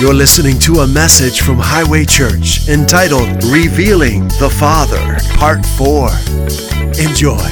[0.00, 6.08] You're listening to a message from Highway Church entitled Revealing the Father, Part 4.
[7.04, 7.42] Enjoy.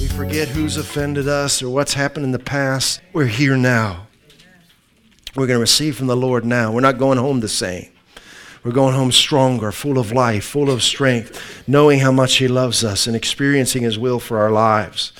[0.00, 3.00] We forget who's offended us or what's happened in the past.
[3.12, 4.08] We're here now.
[5.36, 6.72] We're going to receive from the Lord now.
[6.72, 7.88] We're not going home the same.
[8.64, 12.82] We're going home stronger, full of life, full of strength, knowing how much He loves
[12.82, 15.12] us and experiencing His will for our lives.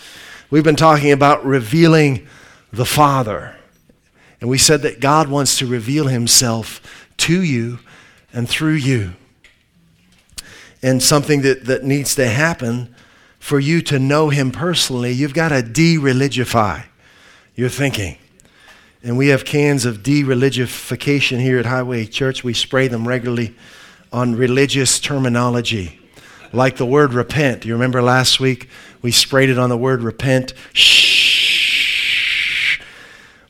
[0.51, 2.27] We've been talking about revealing
[2.73, 3.56] the Father.
[4.41, 7.79] And we said that God wants to reveal himself to you
[8.33, 9.15] and through you.
[10.83, 12.95] And something that, that needs to happen
[13.39, 16.85] for you to know him personally, you've got to de religify
[17.55, 18.19] your thinking.
[19.03, 22.45] And we have cans of de religification here at Highway Church.
[22.45, 23.55] We spray them regularly
[24.13, 26.01] on religious terminology,
[26.53, 27.65] like the word repent.
[27.65, 28.69] You remember last week
[29.01, 30.53] we sprayed it on the word repent?
[30.73, 31.06] Shh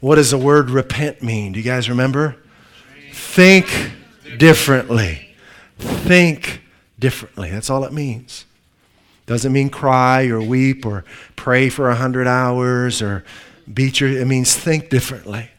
[0.06, 1.50] what does the word repent mean?
[1.50, 2.36] Do you guys remember?
[3.10, 3.90] Think
[4.38, 5.34] differently.
[5.78, 6.62] Think
[6.96, 7.50] differently.
[7.50, 8.44] That's all it means.
[9.26, 11.04] Doesn't mean cry or weep or
[11.34, 13.24] pray for a hundred hours or
[13.74, 14.10] beat your.
[14.10, 15.50] It means think differently.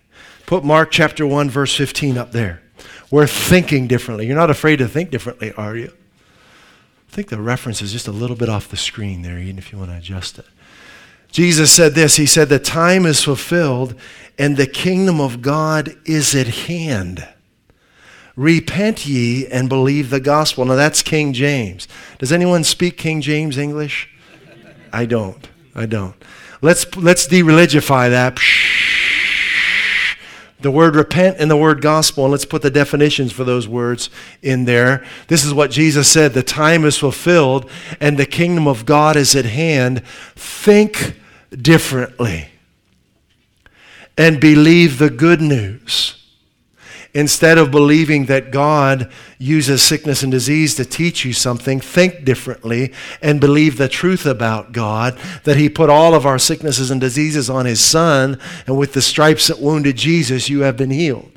[0.45, 2.61] Put Mark chapter 1, verse 15 up there.
[3.11, 4.27] We're thinking differently.
[4.27, 5.91] You're not afraid to think differently, are you?
[5.91, 9.73] I think the reference is just a little bit off the screen there, even if
[9.73, 10.45] you want to adjust it.
[11.31, 13.95] Jesus said this He said, The time is fulfilled
[14.37, 17.27] and the kingdom of God is at hand.
[18.35, 20.63] Repent ye and believe the gospel.
[20.65, 21.87] Now that's King James.
[22.19, 24.09] Does anyone speak King James English?
[24.93, 25.49] I don't.
[25.73, 26.15] I don't.
[26.61, 28.39] Let's let's de-religify that.
[30.59, 34.09] The word repent and the word gospel, and let's put the definitions for those words
[34.41, 35.05] in there.
[35.27, 39.35] This is what Jesus said the time is fulfilled and the kingdom of God is
[39.35, 40.03] at hand.
[40.35, 41.19] Think
[41.51, 42.49] differently
[44.17, 46.26] and believe the good news.
[47.13, 52.93] Instead of believing that God uses sickness and disease to teach you something, think differently
[53.21, 57.49] and believe the truth about God that He put all of our sicknesses and diseases
[57.49, 61.31] on His Son, and with the stripes that wounded Jesus, you have been healed.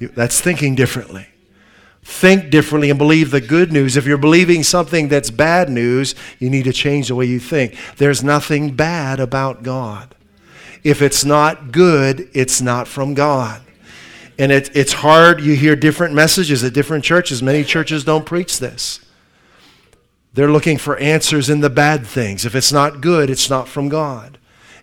[0.00, 1.26] That's thinking differently.
[2.04, 3.96] Think differently and believe the good news.
[3.96, 7.76] If you're believing something that's bad news, you need to change the way you think.
[7.96, 10.14] There's nothing bad about God.
[10.82, 13.62] If it's not good, it's not from God.
[14.42, 15.40] And it, it's hard.
[15.40, 17.44] You hear different messages at different churches.
[17.44, 18.98] Many churches don't preach this.
[20.32, 22.44] They're looking for answers in the bad things.
[22.44, 24.38] If it's not good, it's not from God.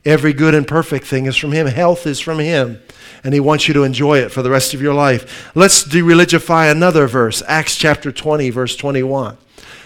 [0.06, 1.68] Every good and perfect thing is from Him.
[1.68, 2.82] Health is from Him.
[3.22, 5.54] And He wants you to enjoy it for the rest of your life.
[5.54, 7.44] Let's de-religify another verse.
[7.46, 9.36] Acts chapter 20, verse 21.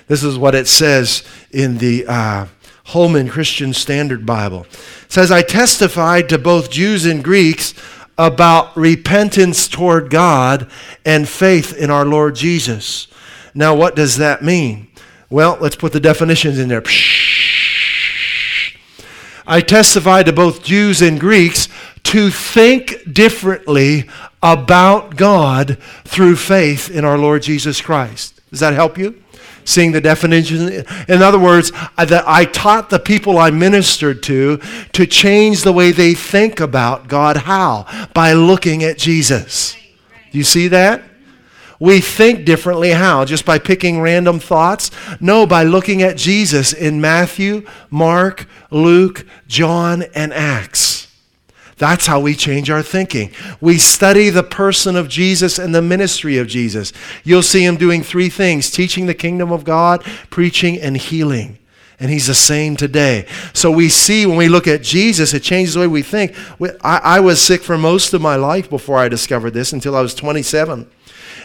[0.06, 2.46] This is what it says in the uh,
[2.84, 4.68] Holman Christian Standard Bible.
[5.06, 7.74] It says, I testified to both Jews and Greeks
[8.18, 10.70] about repentance toward God
[11.06, 13.08] and faith in our Lord Jesus.
[13.54, 14.88] Now, what does that mean?
[15.30, 16.84] Well, let's put the definitions in there.
[19.46, 21.68] I testified to both Jews and Greeks
[22.04, 24.10] to think differently
[24.42, 28.42] about God through faith in our Lord Jesus Christ.
[28.52, 29.23] Does that help you?
[29.66, 30.86] Seeing the definition.
[31.08, 34.58] In other words, that I taught the people I ministered to
[34.94, 37.38] to change the way they think about God.
[37.38, 37.86] How?
[38.14, 39.76] By looking at Jesus.
[40.32, 41.04] Do you see that?
[41.80, 42.92] We think differently.
[42.92, 43.26] How?
[43.26, 44.90] Just by picking random thoughts?
[45.20, 51.03] No, by looking at Jesus in Matthew, Mark, Luke, John, and Acts.
[51.84, 53.30] That's how we change our thinking.
[53.60, 56.94] We study the person of Jesus and the ministry of Jesus.
[57.26, 61.58] You'll see him doing three things teaching the kingdom of God, preaching, and healing.
[62.00, 63.28] And he's the same today.
[63.52, 66.34] So we see when we look at Jesus, it changes the way we think.
[66.86, 70.00] I, I was sick for most of my life before I discovered this until I
[70.00, 70.90] was 27.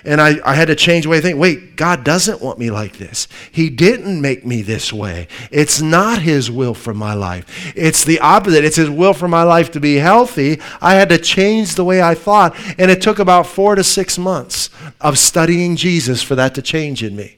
[0.05, 1.39] And I, I had to change the way I think.
[1.39, 3.29] Wait, God doesn't want me like this.
[3.51, 5.29] He didn't make me this way.
[5.51, 7.73] It's not His will for my life.
[7.77, 8.65] It's the opposite.
[8.65, 10.61] It's His will for my life to be healthy.
[10.81, 12.57] I had to change the way I thought.
[12.79, 14.71] And it took about four to six months
[15.01, 17.38] of studying Jesus for that to change in me.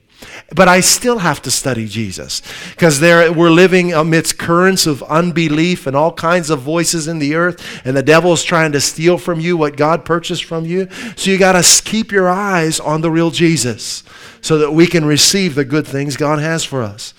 [0.52, 5.86] But I still have to study Jesus because there we're living amidst currents of unbelief
[5.86, 9.38] and all kinds of voices in the earth, and the devil's trying to steal from
[9.38, 10.88] you what God purchased from you.
[11.14, 14.02] So you got to keep your eyes on the real Jesus
[14.40, 17.14] so that we can receive the good things God has for us.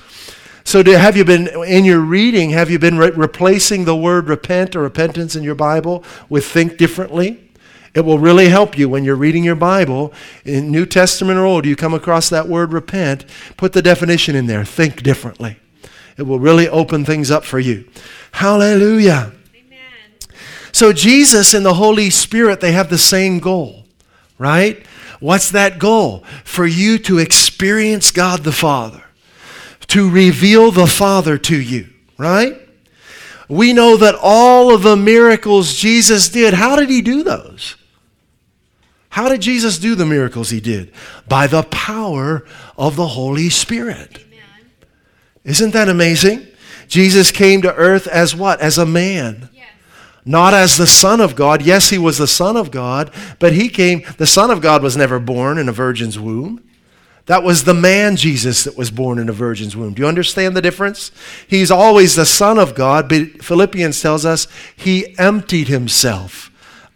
[0.64, 4.28] So, do, have you been, in your reading, have you been re- replacing the word
[4.30, 7.51] repent or repentance in your Bible with think differently?
[7.94, 10.14] It will really help you when you're reading your Bible,
[10.46, 13.26] in New Testament or Old, you come across that word repent,
[13.58, 15.58] put the definition in there, think differently.
[16.18, 17.90] It will really open things up for you.
[18.34, 19.34] Hallelujah.
[19.54, 19.80] Amen.
[20.72, 23.86] So Jesus and the Holy Spirit, they have the same goal,
[24.38, 24.86] right?
[25.20, 26.24] What's that goal?
[26.46, 29.04] For you to experience God the Father,
[29.88, 32.58] to reveal the Father to you, right?
[33.50, 37.76] We know that all of the miracles Jesus did, how did he do those?
[39.12, 40.94] How did Jesus do the miracles he did?
[41.28, 42.46] By the power
[42.78, 44.24] of the Holy Spirit.
[44.26, 44.70] Amen.
[45.44, 46.48] Isn't that amazing?
[46.88, 48.62] Jesus came to earth as what?
[48.62, 49.50] As a man.
[49.54, 49.68] Yes.
[50.24, 51.62] Not as the Son of God.
[51.62, 54.96] Yes, he was the Son of God, but he came, the Son of God was
[54.96, 56.64] never born in a virgin's womb.
[57.26, 59.94] That was the man Jesus that was born in a virgin's womb.
[59.94, 61.12] Do you understand the difference?
[61.50, 66.51] He's always the Son of God, but Philippians tells us he emptied himself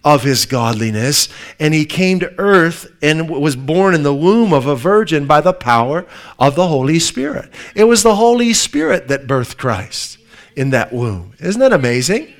[0.06, 1.28] of his godliness,
[1.60, 5.42] and he came to earth and was born in the womb of a virgin by
[5.42, 6.06] the power
[6.38, 7.50] of the Holy Spirit.
[7.74, 10.20] It was the Holy Spirit that birthed Christ
[10.56, 11.34] in that womb.
[11.40, 12.32] Isn't that amazing?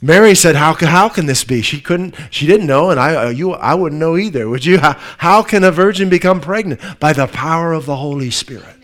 [0.00, 1.60] Mary said, how, how can this be?
[1.60, 4.78] She couldn't, she didn't know, and I, uh, you, I wouldn't know either, would you?
[4.78, 6.80] How, how can a virgin become pregnant?
[7.00, 8.76] By the power of the Holy Spirit.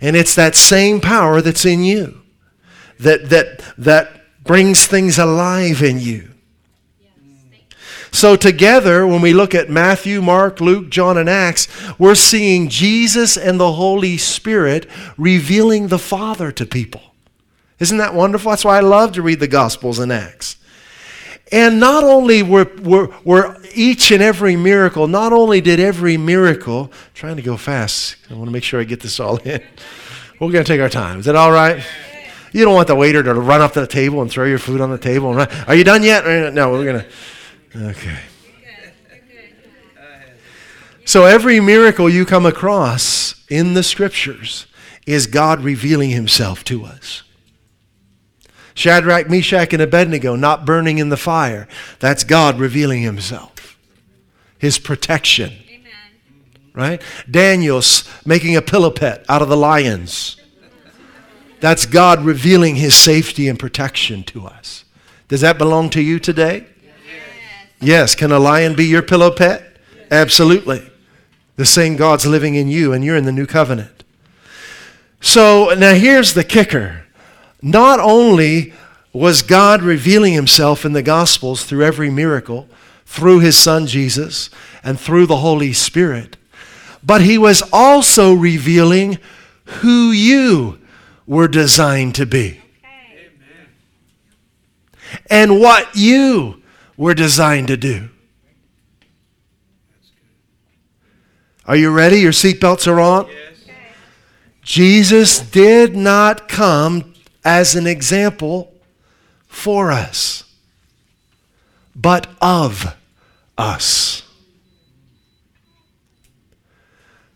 [0.00, 2.22] And it's that same power that's in you
[3.00, 6.30] that, that, that brings things alive in you.
[8.16, 11.68] So, together, when we look at Matthew, Mark, Luke, John, and Acts,
[11.98, 17.02] we're seeing Jesus and the Holy Spirit revealing the Father to people.
[17.78, 18.52] Isn't that wonderful?
[18.52, 20.56] That's why I love to read the Gospels and Acts.
[21.52, 26.90] And not only were, were, were each and every miracle, not only did every miracle,
[27.12, 29.62] trying to go fast, I want to make sure I get this all in.
[30.40, 31.18] We're going to take our time.
[31.18, 31.84] Is that all right?
[32.52, 34.80] You don't want the waiter to run up to the table and throw your food
[34.80, 35.34] on the table.
[35.34, 35.48] Run.
[35.66, 36.24] Are you done yet?
[36.54, 37.06] No, we're going to.
[37.76, 38.18] Okay.
[41.04, 44.66] So every miracle you come across in the scriptures
[45.06, 47.22] is God revealing himself to us.
[48.74, 51.68] Shadrach, Meshach, and Abednego not burning in the fire.
[52.00, 53.78] That's God revealing himself,
[54.58, 55.52] his protection.
[55.68, 55.92] Amen.
[56.74, 57.02] Right?
[57.30, 60.36] Daniel's making a pillow pet out of the lions.
[61.60, 64.84] That's God revealing his safety and protection to us.
[65.28, 66.66] Does that belong to you today?
[67.80, 68.14] Yes.
[68.14, 69.76] Can a lion be your pillow pet?
[70.10, 70.90] Absolutely.
[71.56, 74.04] The same God's living in you, and you're in the new covenant.
[75.20, 77.04] So now here's the kicker.
[77.62, 78.72] Not only
[79.12, 82.68] was God revealing himself in the Gospels through every miracle,
[83.06, 84.50] through his son Jesus,
[84.84, 86.36] and through the Holy Spirit,
[87.02, 89.18] but he was also revealing
[89.64, 90.78] who you
[91.26, 92.60] were designed to be.
[95.30, 96.62] And what you
[96.96, 98.08] were designed to do.
[101.66, 102.20] Are you ready?
[102.20, 103.26] Your seatbelts are on?
[103.26, 103.76] Yes.
[104.62, 107.14] Jesus did not come
[107.44, 108.72] as an example
[109.46, 110.44] for us,
[111.94, 112.96] but of
[113.56, 114.22] us.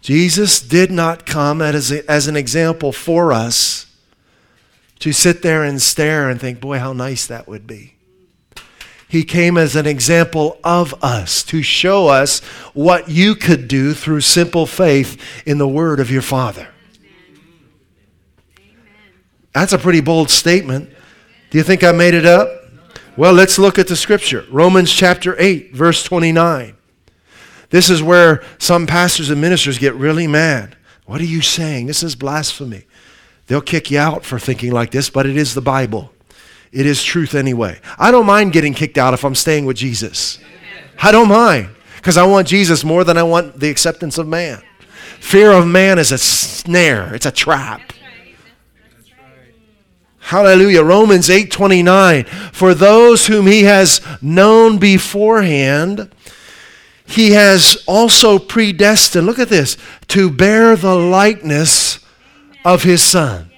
[0.00, 3.86] Jesus did not come as, a, as an example for us
[4.98, 7.94] to sit there and stare and think, boy, how nice that would be.
[9.10, 12.38] He came as an example of us to show us
[12.74, 16.68] what you could do through simple faith in the word of your Father.
[19.52, 20.90] That's a pretty bold statement.
[21.50, 22.48] Do you think I made it up?
[23.16, 24.46] Well, let's look at the scripture.
[24.48, 26.76] Romans chapter 8, verse 29.
[27.70, 30.76] This is where some pastors and ministers get really mad.
[31.06, 31.86] What are you saying?
[31.86, 32.84] This is blasphemy.
[33.48, 36.12] They'll kick you out for thinking like this, but it is the Bible.
[36.72, 37.80] It is truth anyway.
[37.98, 40.38] I don't mind getting kicked out if I'm staying with Jesus.
[41.02, 44.62] I don't mind because I want Jesus more than I want the acceptance of man.
[45.18, 47.92] Fear of man is a snare, it's a trap.
[50.20, 50.84] Hallelujah.
[50.84, 56.10] Romans 8:29 For those whom he has known beforehand
[57.04, 61.98] he has also predestined look at this to bear the likeness
[62.64, 63.50] of his son.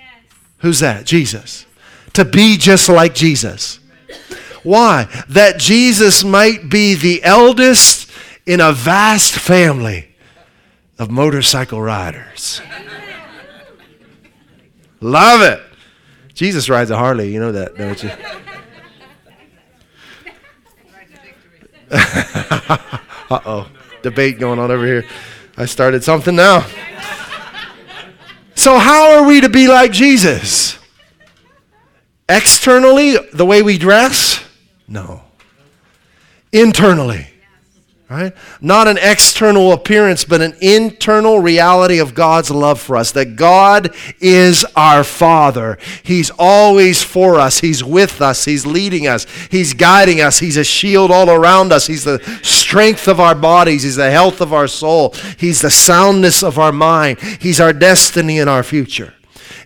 [0.59, 1.04] Who's that?
[1.04, 1.66] Jesus
[2.14, 3.78] to be just like Jesus.
[4.62, 5.09] Why?
[5.28, 8.11] That Jesus might be the eldest
[8.47, 10.09] in a vast family
[10.99, 12.61] of motorcycle riders.
[15.00, 15.61] Love it.
[16.35, 18.09] Jesus rides a Harley, you know that, don't you?
[21.90, 23.69] uh oh.
[24.02, 25.04] Debate going on over here.
[25.57, 26.66] I started something now.
[28.54, 30.72] So, how are we to be like Jesus?
[32.29, 34.45] Externally, the way we dress?
[34.88, 35.23] No.
[36.52, 37.33] Internally,
[38.12, 38.35] Right?
[38.61, 43.11] Not an external appearance, but an internal reality of God's love for us.
[43.12, 45.79] That God is our Father.
[46.02, 47.61] He's always for us.
[47.61, 48.45] He's with us.
[48.45, 49.26] He's leading us.
[49.50, 50.41] He's guiding us.
[50.41, 51.87] He's a shield all around us.
[51.87, 53.83] He's the strength of our bodies.
[53.83, 55.14] He's the health of our soul.
[55.38, 57.19] He's the soundness of our mind.
[57.19, 59.14] He's our destiny and our future.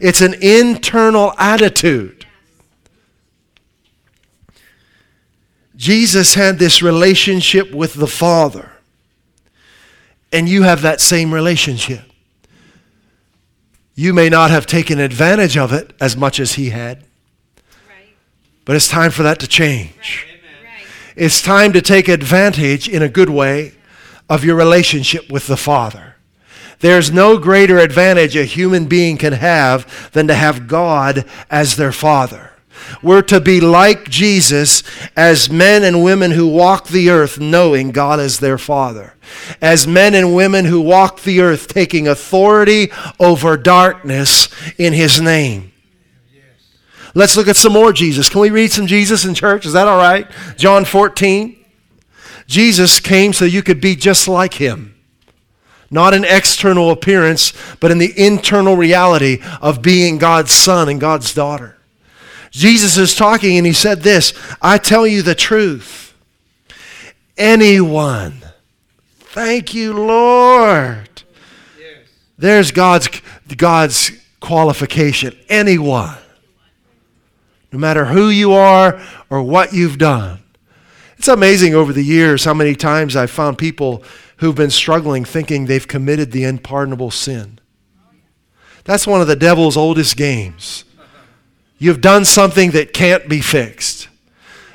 [0.01, 2.16] It's an internal attitude.
[5.77, 8.73] Jesus had this relationship with the Father,
[10.33, 12.03] and you have that same relationship.
[13.95, 17.05] You may not have taken advantage of it as much as he had,
[18.65, 20.27] but it's time for that to change.
[21.15, 23.73] It's time to take advantage in a good way
[24.29, 26.17] of your relationship with the Father.
[26.81, 31.93] There's no greater advantage a human being can have than to have God as their
[31.93, 32.53] Father.
[33.03, 34.83] We're to be like Jesus
[35.17, 39.15] as men and women who walk the earth knowing God is their Father.
[39.61, 45.73] As men and women who walk the earth taking authority over darkness in His name.
[47.15, 48.29] Let's look at some more Jesus.
[48.29, 49.65] Can we read some Jesus in church?
[49.65, 50.31] Is that all right?
[50.57, 51.65] John 14.
[52.47, 54.95] Jesus came so you could be just like Him.
[55.91, 61.33] Not an external appearance, but in the internal reality of being God's son and God's
[61.33, 61.76] daughter.
[62.57, 64.33] Jesus is talking and he said this
[64.63, 66.15] I tell you the truth.
[67.37, 68.43] Anyone,
[69.19, 71.23] thank you, Lord.
[71.79, 72.09] Yes.
[72.39, 73.11] There's God's,
[73.55, 75.37] God's qualification.
[75.51, 76.17] Anyone,
[77.73, 80.43] no matter who you are or what you've done.
[81.19, 84.03] It's amazing over the years how many times I've found people
[84.39, 87.59] who've been struggling thinking they've committed the unpardonable sin.
[88.85, 90.86] That's one of the devil's oldest games.
[91.79, 94.09] You've done something that can't be fixed.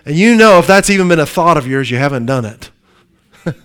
[0.05, 2.71] And you know if that's even been a thought of yours, you haven't done it.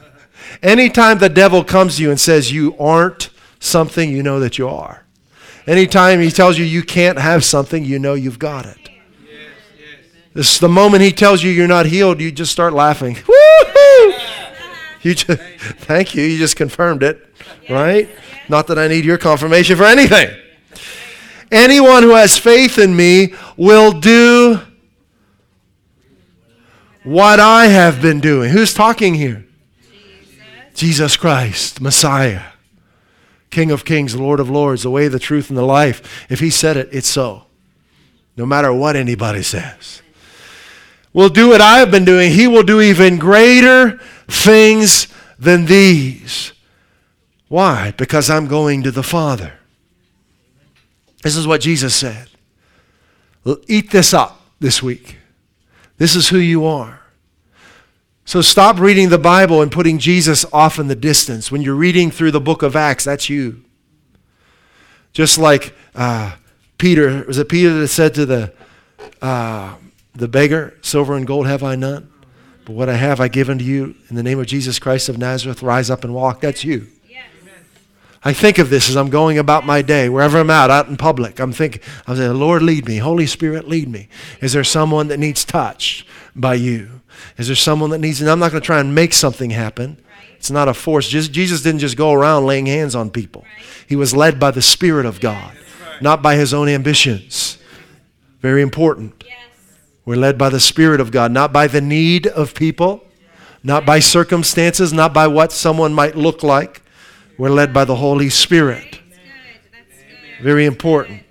[0.62, 4.68] Anytime the devil comes to you and says you aren't something, you know that you
[4.68, 5.04] are.
[5.66, 8.78] Anytime he tells you you can't have something, you know you've got it.
[10.32, 13.14] This is the moment he tells you you're not healed, you just start laughing.
[13.28, 14.12] Woo-hoo!
[15.02, 15.40] You just,
[15.80, 16.24] thank you.
[16.24, 17.26] You just confirmed it,
[17.70, 18.08] right?
[18.48, 20.36] Not that I need your confirmation for anything.
[21.50, 24.60] Anyone who has faith in me will do
[27.04, 28.50] what I have been doing.
[28.50, 29.44] Who's talking here?
[30.74, 32.42] Jesus, Christ, Messiah,
[33.50, 36.26] King of kings, Lord of lords, the way, the truth, and the life.
[36.28, 37.44] If he said it, it's so.
[38.36, 40.02] No matter what anybody says.
[41.14, 42.32] Will do what I have been doing.
[42.32, 43.98] He will do even greater
[44.28, 46.52] things than these.
[47.48, 47.94] Why?
[47.96, 49.54] Because I'm going to the Father.
[51.26, 52.28] This is what Jesus said.
[53.66, 55.16] Eat this up this week.
[55.98, 57.00] This is who you are.
[58.24, 61.50] So stop reading the Bible and putting Jesus off in the distance.
[61.50, 63.64] When you're reading through the book of Acts, that's you.
[65.12, 66.36] Just like uh,
[66.78, 68.52] Peter, was it Peter that said to the,
[69.20, 69.74] uh,
[70.14, 72.08] the beggar, Silver and gold have I none,
[72.64, 73.96] but what I have I give unto you.
[74.10, 76.40] In the name of Jesus Christ of Nazareth, rise up and walk.
[76.40, 76.86] That's you.
[78.26, 80.96] I think of this as I'm going about my day, wherever I'm at, out in
[80.96, 81.38] public.
[81.38, 82.96] I'm thinking, I'm saying, Lord, lead me.
[82.96, 84.08] Holy Spirit, lead me.
[84.40, 87.02] Is there someone that needs touched by you?
[87.38, 89.98] Is there someone that needs, and I'm not going to try and make something happen.
[90.34, 91.08] It's not a force.
[91.08, 93.44] Jesus didn't just go around laying hands on people.
[93.86, 95.56] He was led by the Spirit of God,
[96.00, 97.58] not by his own ambitions.
[98.40, 99.22] Very important.
[100.04, 103.06] We're led by the Spirit of God, not by the need of people,
[103.62, 106.82] not by circumstances, not by what someone might look like
[107.38, 109.00] we're led by the Holy Spirit.
[110.42, 111.22] Very important.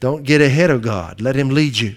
[0.00, 1.20] Don't get ahead of God.
[1.20, 1.96] Let Him lead you.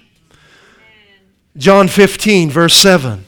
[1.57, 3.25] John 15, verse 7.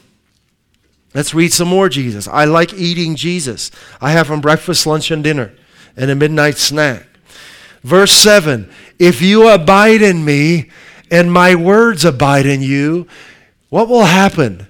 [1.14, 2.26] Let's read some more Jesus.
[2.26, 3.70] I like eating Jesus.
[4.00, 5.52] I have him breakfast, lunch, and dinner,
[5.96, 7.06] and a midnight snack.
[7.82, 10.70] Verse 7 If you abide in me
[11.10, 13.06] and my words abide in you,
[13.68, 14.68] what will happen?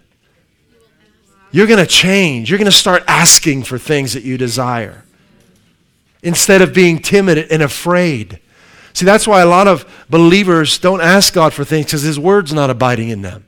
[1.52, 2.50] You're going to change.
[2.50, 5.04] You're going to start asking for things that you desire
[6.22, 8.40] instead of being timid and afraid.
[8.94, 12.52] See, that's why a lot of believers don't ask God for things because His Word's
[12.52, 13.46] not abiding in them.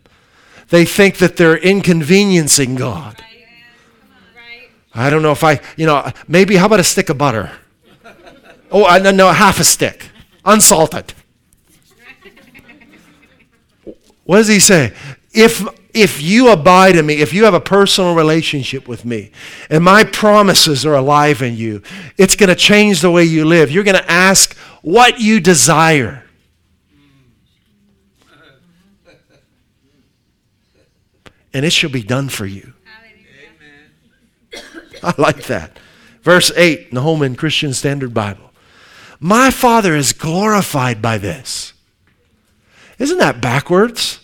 [0.69, 3.23] They think that they're inconveniencing God.
[4.95, 7.51] I don't know if I, you know, maybe how about a stick of butter?
[8.71, 10.09] Oh, uh, I no, half a stick,
[10.45, 11.15] unsalted.
[14.25, 14.95] What does he say?
[15.33, 19.31] If if you abide in me, if you have a personal relationship with me,
[19.71, 21.83] and my promises are alive in you,
[22.19, 23.71] it's going to change the way you live.
[23.71, 26.25] You're going to ask what you desire.
[31.53, 32.73] And it shall be done for you.
[35.05, 35.79] I like that.
[36.23, 38.51] Verse 8 in the Holman Christian Standard Bible.
[39.21, 41.73] My Father is glorified by this.
[42.99, 44.24] Isn't that backwards?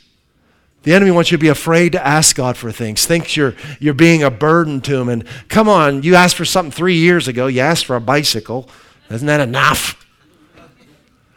[0.82, 3.92] The enemy wants you to be afraid to ask God for things, thinks you're, you're
[3.92, 5.08] being a burden to him.
[5.10, 7.48] And come on, you asked for something three years ago.
[7.48, 8.68] You asked for a bicycle.
[9.10, 9.96] Isn't that enough?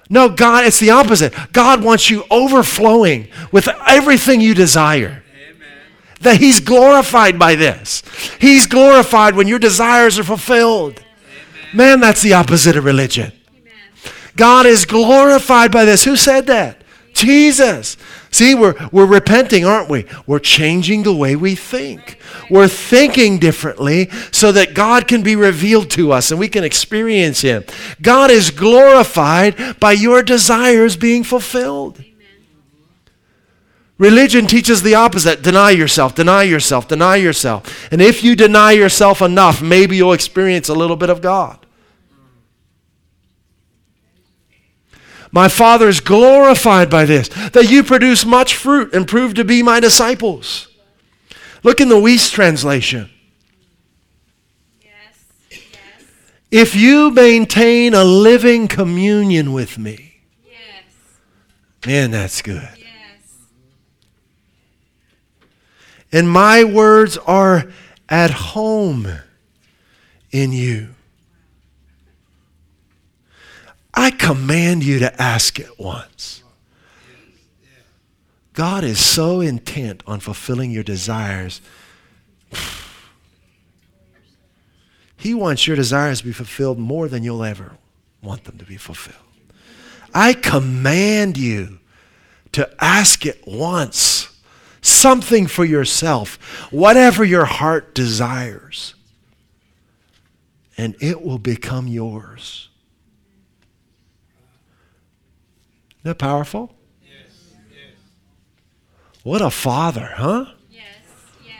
[0.09, 1.33] No, God, it's the opposite.
[1.51, 5.23] God wants you overflowing with everything you desire.
[5.35, 5.81] Amen.
[6.21, 8.03] That He's glorified by this.
[8.39, 10.99] He's glorified when your desires are fulfilled.
[10.99, 11.77] Amen.
[11.77, 13.31] Man, that's the opposite of religion.
[13.49, 14.13] Amen.
[14.35, 16.03] God is glorified by this.
[16.03, 16.83] Who said that?
[17.13, 17.97] Jesus.
[18.33, 20.05] See, we're, we're repenting, aren't we?
[20.25, 22.17] We're changing the way we think.
[22.49, 27.41] We're thinking differently so that God can be revealed to us and we can experience
[27.41, 27.63] Him.
[28.01, 32.03] God is glorified by your desires being fulfilled.
[33.99, 37.87] Religion teaches the opposite deny yourself, deny yourself, deny yourself.
[37.91, 41.62] And if you deny yourself enough, maybe you'll experience a little bit of God.
[45.33, 49.63] My Father is glorified by this, that you produce much fruit and prove to be
[49.63, 50.67] my disciples.
[51.63, 53.09] Look in the Wuest translation.
[54.79, 54.91] Yes,
[55.49, 55.59] yes.
[56.51, 60.83] If you maintain a living communion with me, yes.
[61.83, 62.69] man, that's good.
[62.77, 63.39] Yes.
[66.11, 67.71] And my words are
[68.07, 69.07] at home
[70.31, 70.89] in you.
[73.93, 76.43] I command you to ask it once.
[78.53, 81.61] God is so intent on fulfilling your desires.
[85.17, 87.77] He wants your desires to be fulfilled more than you'll ever
[88.21, 89.17] want them to be fulfilled.
[90.13, 91.79] I command you
[92.51, 94.29] to ask it once.
[94.81, 96.35] Something for yourself,
[96.71, 98.95] whatever your heart desires,
[100.77, 102.62] and it will become yours.
[106.03, 106.75] Isn't that powerful?
[107.01, 107.31] Yes.
[107.71, 107.95] yes.
[109.23, 110.47] What a father, huh?
[110.69, 110.83] Yes.
[111.45, 111.55] Yes.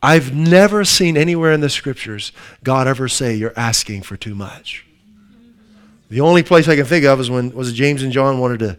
[0.00, 2.30] I've never seen anywhere in the scriptures
[2.62, 4.86] God ever say you're asking for too much.
[6.10, 8.60] The only place I can think of is when was it James and John wanted
[8.60, 8.78] to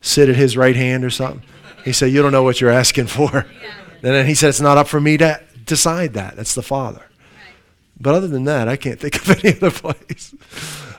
[0.00, 1.42] sit at his right hand or something.
[1.84, 3.70] He said, "You don't know what you're asking for." Yeah.
[4.04, 6.36] And then he said, "It's not up for me to decide that.
[6.36, 7.54] That's the Father." Right.
[7.98, 10.32] But other than that, I can't think of any other place.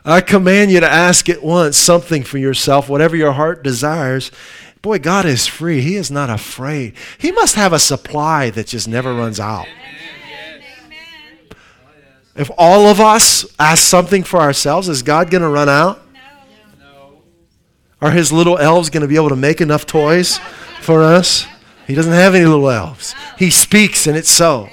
[0.05, 4.31] I command you to ask at once something for yourself, whatever your heart desires.
[4.83, 5.81] Boy, God is free.
[5.81, 6.93] He is not afraid.
[7.17, 9.65] He must have a supply that just never runs out.
[12.35, 16.01] If all of us ask something for ourselves, is God going to run out?
[16.79, 17.21] No.
[17.99, 20.37] Are his little elves going to be able to make enough toys
[20.81, 21.47] for us?
[21.87, 23.15] He doesn't have any little elves.
[23.39, 24.69] He speaks, and it's so.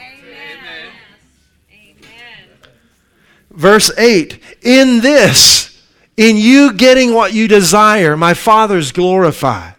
[3.52, 5.82] Verse 8 In this,
[6.16, 9.74] in you getting what you desire, my Father's glorified.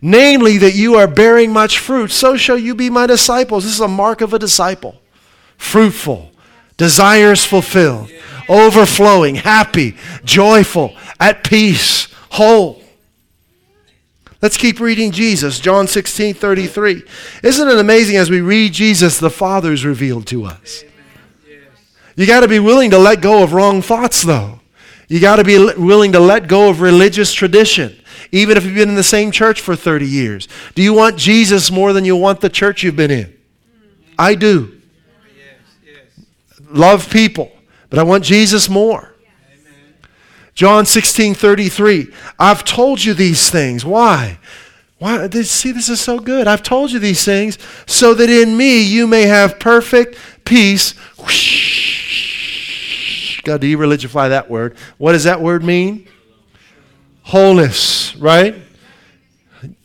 [0.00, 3.64] Namely, that you are bearing much fruit, so shall you be my disciples.
[3.64, 5.00] This is a mark of a disciple.
[5.56, 6.32] Fruitful,
[6.76, 8.10] desires fulfilled,
[8.48, 12.82] overflowing, happy, joyful, at peace, whole.
[14.40, 17.04] Let's keep reading Jesus, John 16 33.
[17.44, 20.82] Isn't it amazing as we read Jesus, the Father is revealed to us?
[22.16, 24.60] You got to be willing to let go of wrong thoughts, though.
[25.08, 27.94] You got to be willing to let go of religious tradition,
[28.32, 30.48] even if you've been in the same church for 30 years.
[30.74, 33.36] Do you want Jesus more than you want the church you've been in?
[34.18, 34.80] I do.
[36.70, 37.52] Love people,
[37.90, 39.14] but I want Jesus more.
[40.54, 42.08] John 16 33.
[42.38, 43.84] I've told you these things.
[43.84, 44.38] Why?
[44.98, 45.28] Why?
[45.28, 46.46] See, this is so good.
[46.46, 50.92] I've told you these things so that in me you may have perfect peace.
[51.18, 52.01] Whoosh
[53.44, 54.76] Got to de-religify that word.
[54.98, 56.06] What does that word mean?
[57.24, 58.54] Wholeness, right?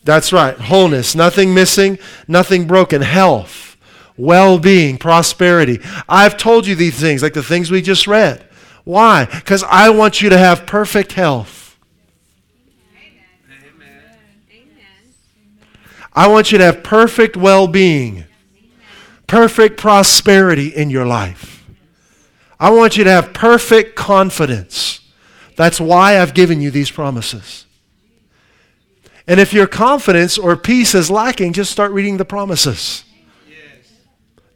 [0.04, 0.56] That's right.
[0.56, 1.14] Wholeness.
[1.14, 3.02] Nothing missing, nothing broken.
[3.02, 3.76] Health,
[4.16, 5.80] well being, prosperity.
[6.08, 8.44] I've told you these things, like the things we just read.
[8.84, 9.26] Why?
[9.26, 11.76] Because I want you to have perfect health.
[16.14, 18.24] I want you to have perfect well being,
[19.28, 21.57] perfect prosperity in your life.
[22.60, 25.00] I want you to have perfect confidence.
[25.56, 27.66] That's why I've given you these promises.
[29.26, 33.04] And if your confidence or peace is lacking, just start reading the promises.
[33.46, 33.92] Yes.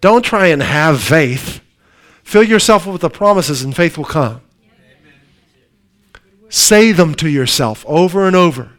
[0.00, 1.60] Don't try and have faith.
[2.24, 4.40] Fill yourself with the promises, and faith will come.
[4.64, 5.20] Amen.
[6.48, 8.70] Say them to yourself over and over.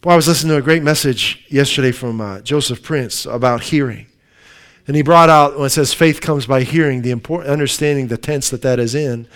[0.00, 4.06] Boy, I was listening to a great message yesterday from uh, Joseph Prince about hearing.
[4.86, 8.18] And he brought out when it says faith comes by hearing, the important understanding the
[8.18, 9.26] tense that that is in,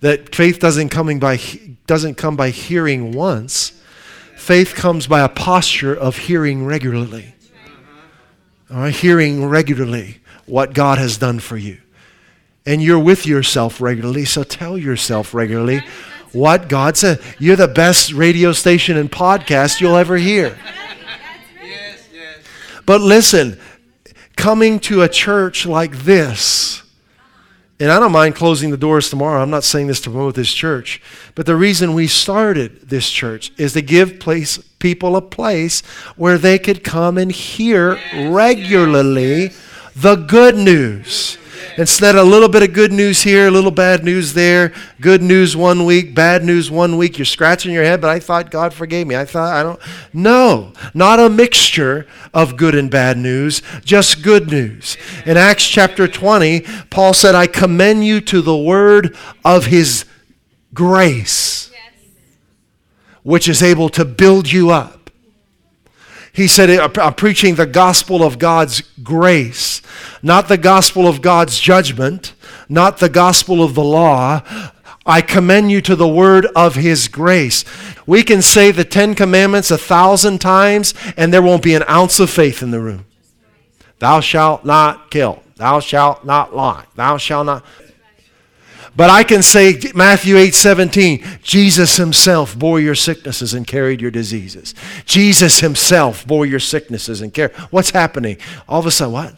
[0.00, 1.38] that faith doesn't coming by
[1.86, 3.80] doesn't come by hearing once.
[4.36, 7.34] Faith comes by a posture of hearing regularly.
[8.70, 11.78] All right, hearing regularly what God has done for you.
[12.64, 15.82] And you're with yourself regularly, so tell yourself regularly
[16.32, 17.20] what God said.
[17.38, 20.56] You're the best radio station and podcast you'll ever hear.
[22.86, 23.58] But listen,
[24.40, 26.82] coming to a church like this,
[27.78, 29.42] and I don't mind closing the doors tomorrow.
[29.42, 31.02] I'm not saying this to promote this church.
[31.34, 35.82] But the reason we started this church is to give place, people a place
[36.16, 39.52] where they could come and hear regularly
[39.94, 41.36] the good news.
[41.76, 45.22] Instead of a little bit of good news here, a little bad news there, good
[45.22, 48.74] news one week, bad news one week, you're scratching your head, but I thought God
[48.74, 49.16] forgave me.
[49.16, 49.80] I thought, I don't.
[50.12, 54.96] No, not a mixture of good and bad news, just good news.
[55.24, 60.04] In Acts chapter 20, Paul said, I commend you to the word of his
[60.74, 61.70] grace,
[63.22, 64.99] which is able to build you up
[66.32, 69.82] he said, I'm preaching the gospel of God's grace,
[70.22, 72.34] not the gospel of God's judgment,
[72.68, 74.42] not the gospel of the law.
[75.04, 77.64] I commend you to the word of his grace.
[78.06, 82.20] We can say the Ten Commandments a thousand times, and there won't be an ounce
[82.20, 83.06] of faith in the room.
[83.98, 85.42] Thou shalt not kill.
[85.56, 86.84] Thou shalt not lie.
[86.94, 87.64] Thou shalt not.
[88.96, 94.10] But I can say Matthew 8 17, Jesus himself bore your sicknesses and carried your
[94.10, 94.74] diseases.
[95.04, 97.54] Jesus himself bore your sicknesses and carried.
[97.70, 98.36] What's happening?
[98.68, 99.34] All of a sudden, what?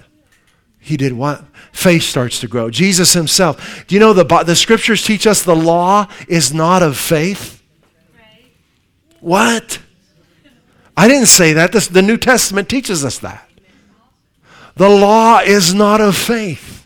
[0.78, 1.44] He did what?
[1.70, 2.70] Faith starts to grow.
[2.70, 3.86] Jesus himself.
[3.86, 7.62] Do you know the, the scriptures teach us the law is not of faith?
[9.20, 9.78] What?
[10.96, 11.72] I didn't say that.
[11.72, 13.48] This, the New Testament teaches us that.
[14.74, 16.81] The law is not of faith.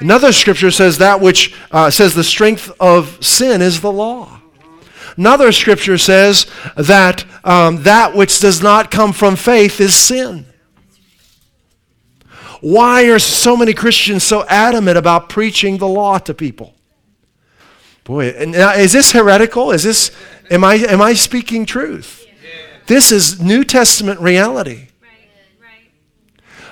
[0.00, 4.40] Another scripture says that which uh, says the strength of sin is the law.
[5.16, 10.46] Another scripture says that um, that which does not come from faith is sin.
[12.60, 16.74] Why are so many Christians so adamant about preaching the law to people?
[18.04, 19.72] Boy, is this heretical?
[19.72, 20.10] Is this
[20.50, 22.24] am I am I speaking truth?
[22.86, 24.87] This is New Testament reality.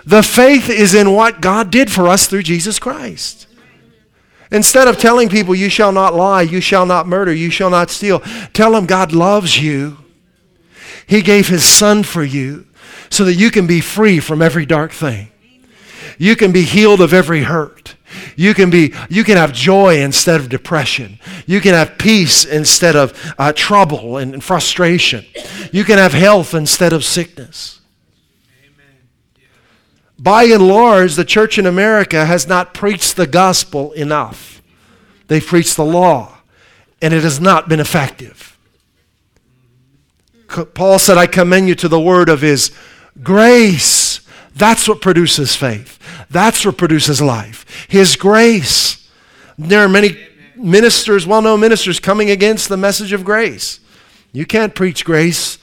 [0.06, 3.48] The faith is in what God did for us through Jesus Christ.
[4.52, 7.90] Instead of telling people, you shall not lie, you shall not murder, you shall not
[7.90, 8.20] steal,
[8.52, 9.98] tell them God loves you.
[11.08, 12.66] He gave his son for you
[13.10, 15.28] so that you can be free from every dark thing.
[16.18, 17.96] You can be healed of every hurt.
[18.36, 21.18] You can be you can have joy instead of depression.
[21.46, 25.26] You can have peace instead of uh, trouble and frustration.
[25.72, 27.80] You can have health instead of sickness
[30.18, 34.62] by and large, the church in America has not preached the gospel enough.
[35.28, 36.38] They've preached the law,
[37.02, 38.56] and it has not been effective.
[40.74, 42.72] Paul said, I commend you to the word of his
[43.22, 44.20] grace.
[44.54, 45.98] That's what produces faith.
[46.30, 47.86] That's what produces life.
[47.88, 49.08] His grace.
[49.58, 50.18] There are many
[50.54, 53.80] ministers, well known ministers, coming against the message of grace.
[54.32, 55.58] You can't preach grace.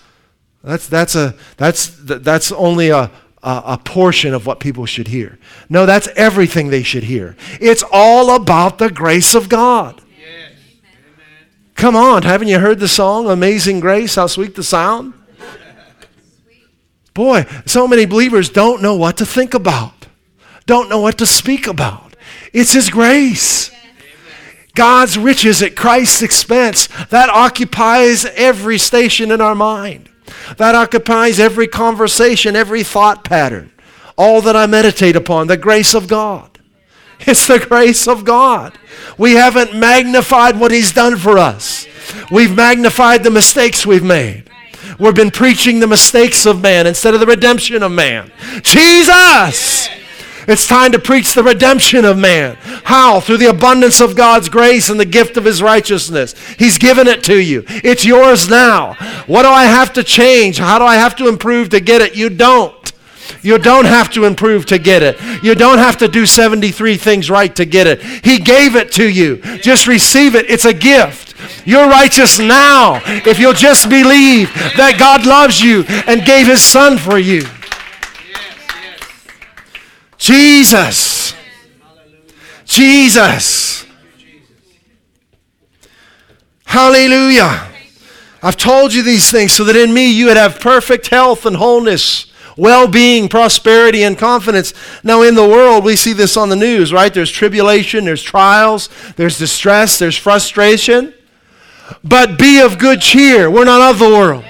[0.64, 3.10] That's, that's, a, that's, that's only a,
[3.44, 5.38] a, a portion of what people should hear.
[5.70, 7.36] No, that's everything they should hear.
[7.60, 10.02] It's all about the grace of God.
[10.20, 10.54] Yes.
[11.76, 14.16] Come on, haven't you heard the song Amazing Grace?
[14.16, 15.14] How sweet the sound?
[17.14, 20.08] Boy, so many believers don't know what to think about,
[20.66, 22.16] don't know what to speak about.
[22.54, 23.72] It's His grace.
[24.76, 26.88] God's riches at Christ's expense.
[27.10, 30.10] That occupies every station in our mind.
[30.58, 33.72] That occupies every conversation, every thought pattern,
[34.18, 36.50] all that I meditate upon, the grace of God.
[37.26, 38.78] It's the grace of God.
[39.18, 41.88] We haven't magnified what He's done for us,
[42.32, 44.50] we've magnified the mistakes we've made.
[45.00, 48.32] We've been preaching the mistakes of man instead of the redemption of man.
[48.62, 49.90] Jesus!
[50.48, 52.58] It's time to preach the redemption of man.
[52.84, 53.20] How?
[53.20, 56.36] Through the abundance of God's grace and the gift of his righteousness.
[56.58, 57.64] He's given it to you.
[57.68, 58.94] It's yours now.
[59.26, 60.58] What do I have to change?
[60.58, 62.16] How do I have to improve to get it?
[62.16, 62.84] You don't.
[63.42, 65.18] You don't have to improve to get it.
[65.44, 68.02] You don't have to do 73 things right to get it.
[68.02, 69.38] He gave it to you.
[69.58, 70.50] Just receive it.
[70.50, 71.36] It's a gift.
[71.66, 76.98] You're righteous now if you'll just believe that God loves you and gave his son
[76.98, 77.44] for you.
[80.24, 81.36] Jesus.
[82.64, 83.86] Jesus.
[86.64, 87.70] Hallelujah.
[88.42, 91.58] I've told you these things so that in me you would have perfect health and
[91.58, 92.32] wholeness.
[92.56, 94.74] well being, prosperity, and confidence.
[95.04, 97.14] Now, in the world, we see this on the news, right?
[97.14, 101.14] There's tribulation, there's trials, there's distress, there's frustration.
[102.02, 103.52] But be of good cheer.
[103.52, 104.46] We're not of the world.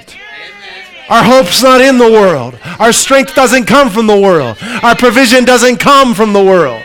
[1.10, 2.58] Our hope's not in the world.
[2.80, 4.58] Our strength doesn't come from the world.
[4.82, 6.82] Our provision doesn't come from the world.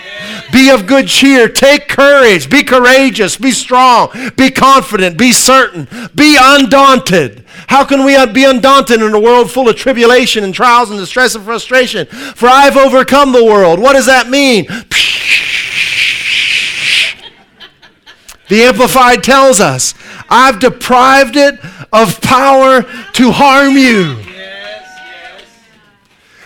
[0.53, 1.49] Be of good cheer.
[1.49, 2.51] Take courage.
[2.51, 3.37] Be courageous.
[3.37, 4.11] Be strong.
[4.37, 5.19] Be confident.
[5.19, 5.89] Be certain.
[6.15, 7.45] Be undaunted.
[7.69, 11.35] How can we be undaunted in a world full of tribulation and trials and distress
[11.35, 12.07] and frustration?
[12.07, 13.79] For I've overcome the world.
[13.79, 14.67] What does that mean?
[18.49, 19.93] The Amplified tells us,
[20.29, 21.59] I've deprived it
[21.93, 24.19] of power to harm you.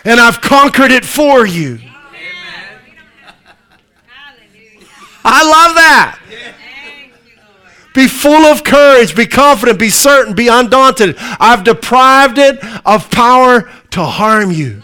[0.05, 1.79] And I've conquered it for you.
[5.25, 6.19] I love that.
[7.93, 11.15] Be full of courage, be confident, be certain, be undaunted.
[11.19, 14.81] I've deprived it of power to harm you.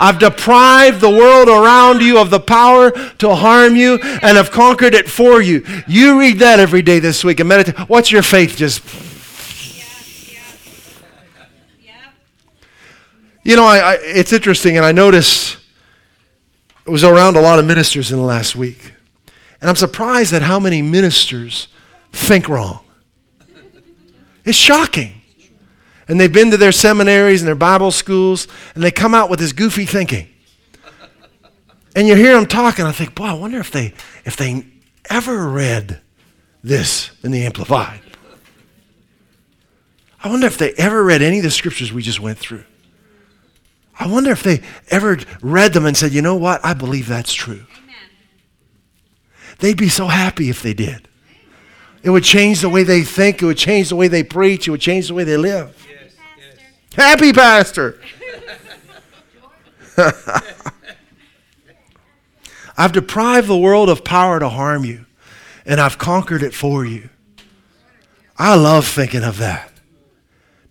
[0.00, 4.94] I've deprived the world around you of the power to harm you and have conquered
[4.94, 5.64] it for you.
[5.86, 7.78] You read that every day this week and meditate.
[7.88, 8.82] What's your faith just?
[13.42, 15.58] You know, I, I, it's interesting, and I noticed
[16.86, 18.94] it was around a lot of ministers in the last week.
[19.60, 21.68] And I'm surprised at how many ministers
[22.10, 22.80] think wrong.
[24.44, 25.22] It's shocking.
[26.08, 29.38] And they've been to their seminaries and their Bible schools, and they come out with
[29.38, 30.28] this goofy thinking.
[31.96, 34.66] And you hear them talking, I think, boy, I wonder if they, if they
[35.08, 36.00] ever read
[36.62, 38.00] this in the Amplified.
[40.22, 42.64] I wonder if they ever read any of the scriptures we just went through.
[43.98, 46.64] I wonder if they ever read them and said, you know what?
[46.64, 47.64] I believe that's true.
[49.60, 51.08] They'd be so happy if they did.
[52.02, 54.70] It would change the way they think, it would change the way they preach, it
[54.70, 55.83] would change the way they live.
[56.96, 58.00] Happy pastor.
[62.76, 65.06] I've deprived the world of power to harm you,
[65.64, 67.08] and I've conquered it for you.
[68.36, 69.70] I love thinking of that.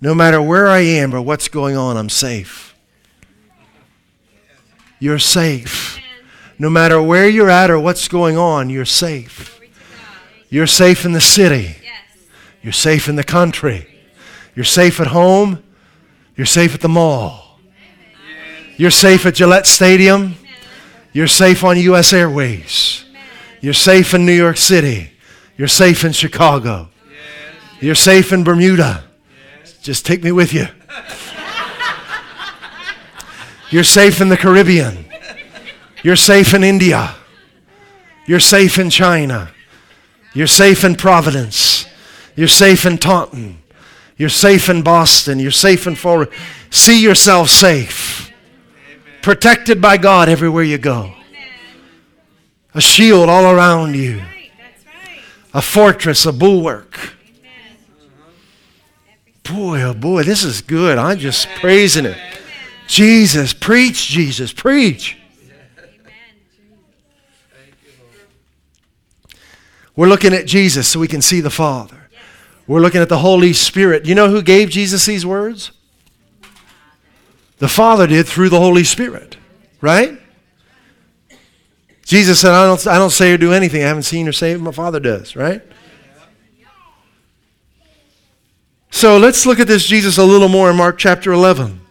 [0.02, 2.76] No matter where I am or what's going on, I'm safe.
[5.00, 6.00] You're safe.
[6.60, 9.60] No matter where you're at or what's going on, you're safe.
[10.50, 11.78] You're safe in the city.
[12.62, 13.88] You're safe in the country.
[14.56, 15.64] You're safe at home.
[16.36, 17.60] You're safe at the mall.
[18.78, 20.36] You're safe at Gillette Stadium.
[21.12, 22.12] You're safe on U.S.
[22.12, 23.06] Airways.
[23.62, 25.12] You're safe in New York City.
[25.58, 26.90] You're safe in Chicago.
[27.80, 29.04] You're safe in Bermuda.
[29.82, 30.68] Just take me with you.
[33.70, 35.06] You're safe in the Caribbean.
[36.04, 37.16] You're safe in India.
[38.28, 39.52] You're safe in China.
[40.34, 41.86] You're safe in Providence.
[42.36, 43.63] You're safe in Taunton.
[44.18, 45.40] You're safe in Boston.
[45.40, 46.32] You're safe in Florida.
[46.70, 48.32] See yourself safe.
[49.22, 51.14] Protected by God everywhere you go.
[52.74, 54.22] A shield all around you.
[55.54, 57.14] A fortress, a bulwark.
[59.44, 60.98] Boy, oh boy, this is good.
[60.98, 62.18] I'm just praising it.
[62.88, 65.18] Jesus, preach, Jesus, preach.
[69.96, 72.03] We're looking at Jesus so we can see the Father.
[72.68, 74.06] We're looking at the Holy Spirit.
[74.06, 75.72] You know who gave Jesus these words?
[77.58, 79.38] The Father did through the Holy Spirit,
[79.82, 80.20] right?
[82.06, 84.56] Jesus said, I don't, I don't say or do anything I haven't seen or say
[84.56, 85.62] my Father does, right?
[88.92, 91.82] So let's look at this Jesus a little more in Mark chapter 11.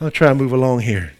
[0.00, 1.12] I'll try and move along here.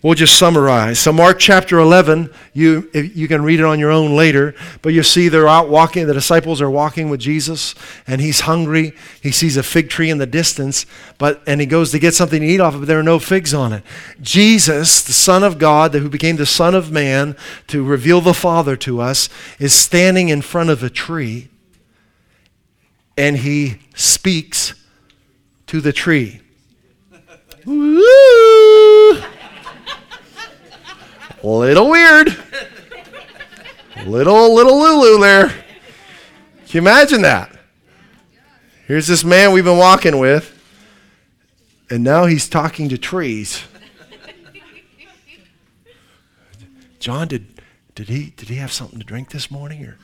[0.00, 1.00] We'll just summarize.
[1.00, 5.02] So, Mark chapter 11, you, you can read it on your own later, but you
[5.02, 7.74] see they're out walking, the disciples are walking with Jesus,
[8.06, 8.92] and he's hungry.
[9.20, 10.86] He sees a fig tree in the distance,
[11.18, 13.18] but, and he goes to get something to eat off of, but there are no
[13.18, 13.82] figs on it.
[14.20, 18.76] Jesus, the Son of God, who became the Son of Man to reveal the Father
[18.76, 21.48] to us, is standing in front of a tree,
[23.16, 24.74] and he speaks
[25.66, 26.40] to the tree.
[27.66, 29.22] Woo!
[31.42, 32.36] Little weird.
[34.06, 35.48] Little, little Lulu there.
[35.48, 35.56] Can
[36.68, 37.56] you imagine that?
[38.86, 40.54] Here's this man we've been walking with,
[41.90, 43.62] and now he's talking to trees.
[46.98, 47.46] John, did,
[47.94, 49.84] did, he, did he have something to drink this morning?
[49.84, 49.96] Or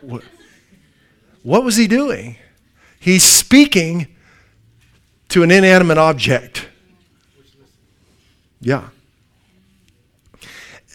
[0.00, 0.22] what,
[1.42, 2.36] what was he doing?
[3.00, 4.08] He's speaking
[5.28, 6.68] to an inanimate object.
[8.60, 8.88] Yeah.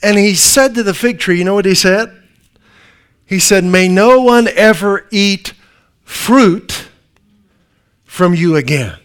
[0.03, 2.13] And he said to the fig tree, you know what he said?
[3.25, 5.53] He said, May no one ever eat
[6.03, 6.87] fruit
[8.03, 8.97] from you again.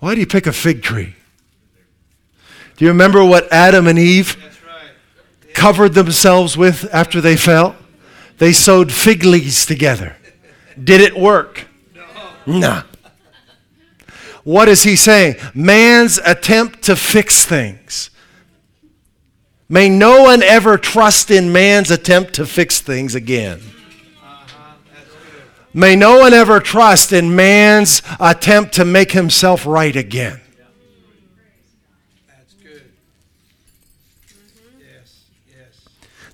[0.00, 1.14] Why do you pick a fig tree?
[2.76, 4.36] Do you remember what Adam and Eve
[5.52, 7.76] covered themselves with after they fell?
[8.38, 10.16] They sewed fig leaves together.
[10.82, 11.66] Did it work?
[12.46, 12.58] No.
[12.58, 12.82] Nah.
[14.44, 15.36] What is he saying?
[15.54, 18.10] Man's attempt to fix things.
[19.68, 23.60] May no one ever trust in man's attempt to fix things again.
[25.74, 30.40] May no one ever trust in man's attempt to make himself right again.
[32.26, 32.90] That's good.
[34.78, 35.84] Yes, yes.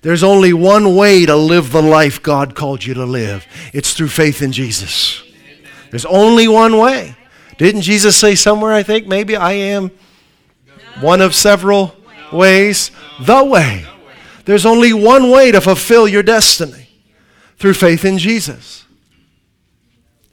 [0.01, 4.07] There's only one way to live the life God called you to live it's through
[4.07, 5.21] faith in Jesus.
[5.91, 7.15] There's only one way.
[7.57, 9.91] Didn't Jesus say somewhere, I think, maybe I am
[11.01, 11.95] one of several
[12.31, 12.91] ways?
[13.21, 13.85] The way.
[14.45, 16.87] There's only one way to fulfill your destiny
[17.57, 18.85] through faith in Jesus.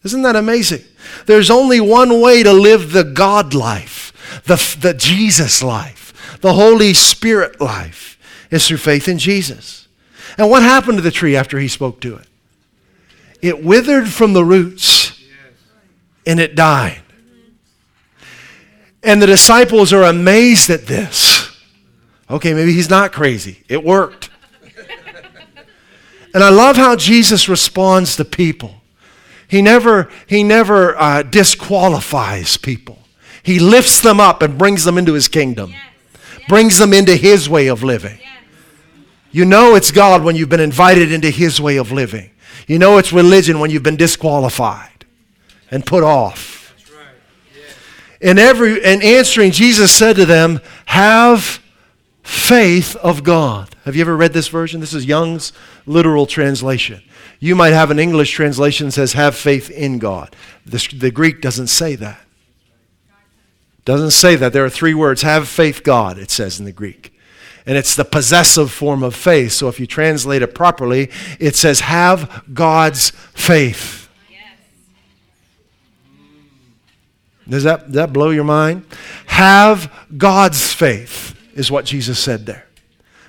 [0.04, 0.82] Isn't that amazing?
[1.26, 4.12] There's only one way to live the God life,
[4.44, 8.18] the, the Jesus life, the Holy Spirit life,
[8.50, 9.88] is through faith in Jesus.
[10.36, 12.26] And what happened to the tree after he spoke to it?
[13.40, 15.20] It withered from the roots
[16.26, 17.02] and it died.
[19.02, 21.31] And the disciples are amazed at this.
[22.32, 23.62] Okay, maybe he's not crazy.
[23.68, 24.30] It worked.
[26.32, 28.76] and I love how Jesus responds to people.
[29.46, 32.98] He never, he never uh, disqualifies people.
[33.42, 36.48] He lifts them up and brings them into his kingdom, yes.
[36.48, 38.18] brings them into his way of living.
[38.18, 38.28] Yes.
[39.30, 42.30] You know it's God when you've been invited into his way of living.
[42.66, 45.04] You know it's religion when you've been disqualified
[45.70, 46.74] and put off.
[46.94, 47.06] Right.
[48.22, 48.30] Yeah.
[48.30, 51.61] In every in answering, Jesus said to them, Have
[52.22, 53.74] faith of God.
[53.84, 54.80] Have you ever read this version?
[54.80, 55.52] This is Young's
[55.86, 57.02] literal translation.
[57.40, 60.36] You might have an English translation that says, have faith in God.
[60.64, 62.20] The, the Greek doesn't say that.
[63.84, 64.52] Doesn't say that.
[64.52, 67.12] There are three words have faith God, it says in the Greek.
[67.66, 69.52] And it's the possessive form of faith.
[69.52, 74.08] So if you translate it properly, it says have God's faith.
[77.48, 78.84] Does that, does that blow your mind?
[79.26, 82.66] Have God's faith, is what Jesus said there.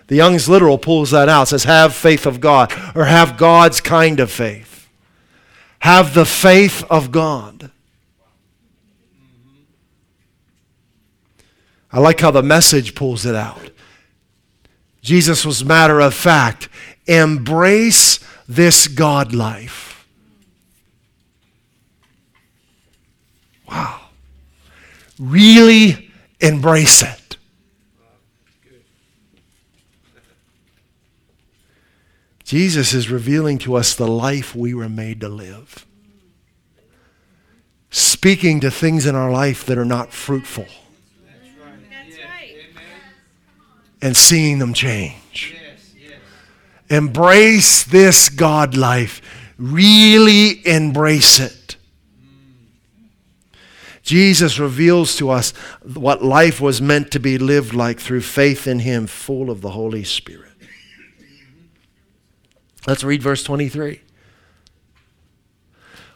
[0.07, 4.19] The Young's literal pulls that out, says, have faith of God, or have God's kind
[4.19, 4.89] of faith.
[5.79, 7.71] Have the faith of God.
[11.91, 13.69] I like how the message pulls it out.
[15.01, 16.69] Jesus was matter of fact.
[17.05, 20.07] Embrace this God life.
[23.69, 23.99] Wow.
[25.19, 26.09] Really
[26.39, 27.22] embrace it.
[32.53, 35.87] Jesus is revealing to us the life we were made to live.
[37.89, 40.67] Speaking to things in our life that are not fruitful.
[44.03, 45.57] And seeing them change.
[46.91, 49.19] Embrace this God life.
[49.57, 51.77] Really embrace it.
[54.03, 55.53] Jesus reveals to us
[55.95, 59.71] what life was meant to be lived like through faith in Him, full of the
[59.71, 60.52] Holy Spirit.
[62.85, 64.01] Let's read verse 23.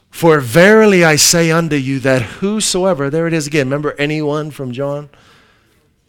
[0.09, 4.71] For verily I say unto you that whosoever, there it is again, remember anyone from
[4.71, 5.09] John?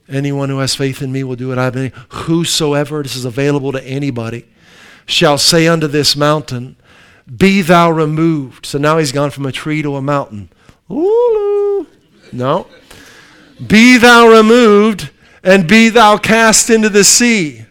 [0.09, 1.93] Anyone who has faith in me will do what I've been.
[2.09, 4.47] Whosoever, this is available to anybody,
[5.05, 6.77] shall say unto this mountain,
[7.37, 8.65] Be thou removed.
[8.65, 10.49] So now he's gone from a tree to a mountain.
[10.91, 11.87] Ooh,
[12.33, 12.67] no.
[13.65, 15.11] Be thou removed
[15.43, 17.67] and be thou cast into the sea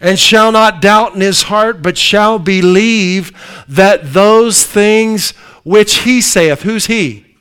[0.00, 3.32] and shall not doubt in his heart, but shall believe
[3.68, 5.30] that those things
[5.64, 7.36] which he saith, who's he?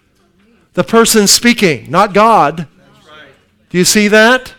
[0.73, 2.67] The person speaking, not God.
[3.69, 4.53] Do you see that?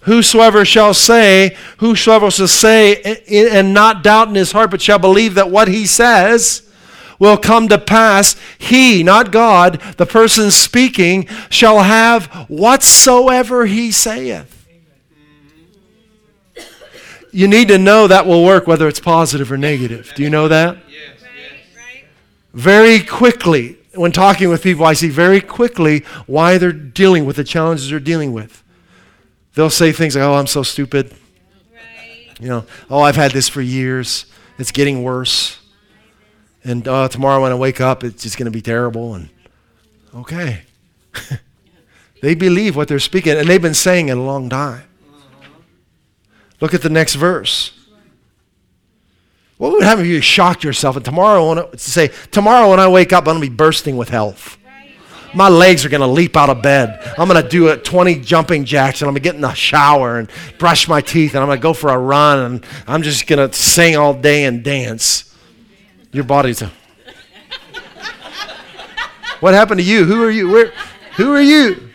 [0.00, 3.20] Whosoever shall say, whosoever shall say,
[3.52, 6.68] and not doubt in his heart, but shall believe that what he says
[7.18, 14.61] will come to pass, he, not God, the person speaking, shall have whatsoever he saith
[17.32, 20.12] you need to know that will work whether it's positive or negative.
[20.14, 20.76] Do you know that?
[20.88, 21.12] Yes.
[22.52, 27.44] Very quickly, when talking with people, I see very quickly why they're dealing with the
[27.44, 28.62] challenges they're dealing with.
[29.54, 31.14] They'll say things like, oh, I'm so stupid.
[31.72, 32.38] Right.
[32.38, 34.26] You know, oh, I've had this for years.
[34.58, 35.60] It's getting worse.
[36.62, 39.14] And uh, tomorrow when I wake up, it's just going to be terrible.
[39.14, 39.30] And
[40.14, 40.62] okay.
[42.22, 44.84] they believe what they're speaking, and they've been saying it a long time.
[46.62, 47.72] Look at the next verse.
[49.58, 52.86] What would happen if you shocked yourself and tomorrow, when I, say, tomorrow when I
[52.86, 54.58] wake up, I'm going to be bursting with health?
[55.34, 57.00] my legs are going to leap out of bed.
[57.18, 59.54] I'm going to do a 20 jumping jacks and I'm going to get in the
[59.54, 63.02] shower and brush my teeth and I'm going to go for a run and I'm
[63.02, 65.34] just going to sing all day and dance.
[66.12, 66.70] Your body's a.
[69.40, 70.04] What happened to you?
[70.04, 70.50] Who are you?
[70.50, 70.72] Where,
[71.16, 71.88] who are you?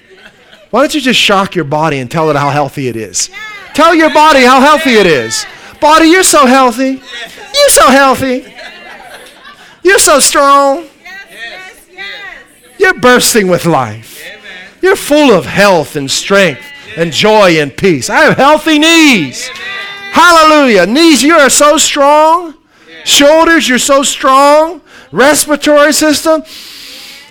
[0.71, 3.29] Why don't you just shock your body and tell it how healthy it is?
[3.77, 5.45] Tell your body how healthy it is.
[5.79, 6.93] Body, you're so healthy.
[6.93, 8.51] You're so healthy.
[9.83, 10.87] You're so strong.
[12.79, 14.19] You're bursting with life.
[14.81, 16.63] You're full of health and strength
[16.97, 18.09] and joy and peace.
[18.09, 19.47] I have healthy knees.
[20.11, 20.87] Hallelujah.
[20.87, 22.55] Knees, you are so strong.
[23.05, 24.81] Shoulders, you're so strong.
[25.11, 26.41] Respiratory system,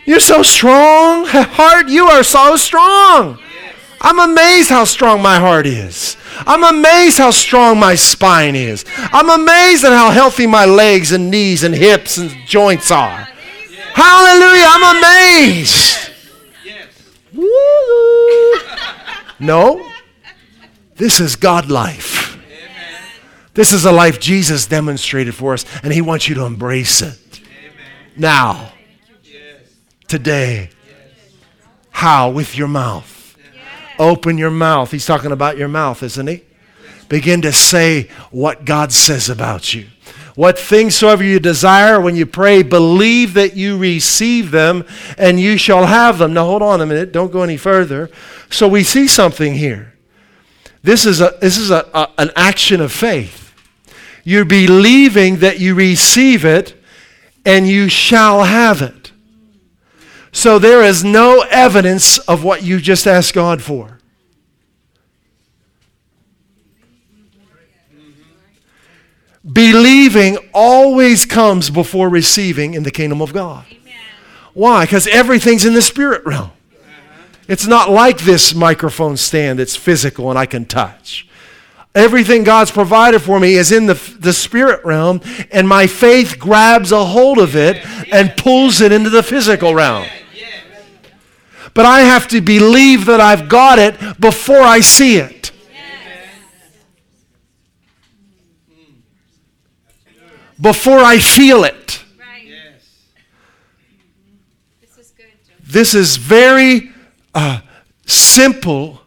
[0.05, 1.27] you're so strong.
[1.29, 3.41] Heart, you are so strong.
[4.01, 6.17] I'm amazed how strong my heart is.
[6.47, 8.85] I'm amazed how strong my spine is.
[8.99, 13.29] I'm amazed at how healthy my legs and knees and hips and joints are.
[13.95, 16.11] Hallelujah, I'm amazed.
[17.33, 18.61] Woo.
[19.39, 19.91] No,
[20.97, 22.39] this is God life.
[23.55, 27.41] This is a life Jesus demonstrated for us, and He wants you to embrace it.
[28.17, 28.73] Now,
[30.09, 30.71] today.
[31.91, 32.29] How?
[32.31, 33.16] With your mouth.
[33.99, 34.91] Open your mouth.
[34.91, 36.43] He's talking about your mouth, isn't he?
[37.09, 39.87] Begin to say what God says about you.
[40.35, 44.85] What things soever you desire when you pray, believe that you receive them
[45.17, 46.35] and you shall have them.
[46.35, 47.11] Now, hold on a minute.
[47.11, 48.11] Don't go any further.
[48.51, 49.95] So, we see something here.
[50.83, 53.55] This is, a, this is a, a an action of faith.
[54.25, 56.81] You're believing that you receive it
[57.45, 58.96] and you shall have it.
[60.37, 64.01] So, there is no evidence of what you just asked God for.
[69.51, 73.65] Believing always comes before receiving in the kingdom of God.
[73.71, 73.95] Amen.
[74.53, 74.85] Why?
[74.85, 76.51] Because everything's in the spirit realm.
[76.51, 77.23] Uh-huh.
[77.49, 81.27] It's not like this microphone stand that's physical and I can touch.
[81.95, 86.93] Everything God's provided for me is in the, the spirit realm, and my faith grabs
[86.93, 87.79] a hold of it
[88.13, 90.07] and pulls it into the physical realm.
[91.77, 95.53] But I have to believe that I've got it before I see it.
[100.59, 102.03] before I feel it.
[104.81, 105.13] This is.
[105.61, 106.93] This is very
[107.35, 107.61] uh,
[108.07, 109.03] simple,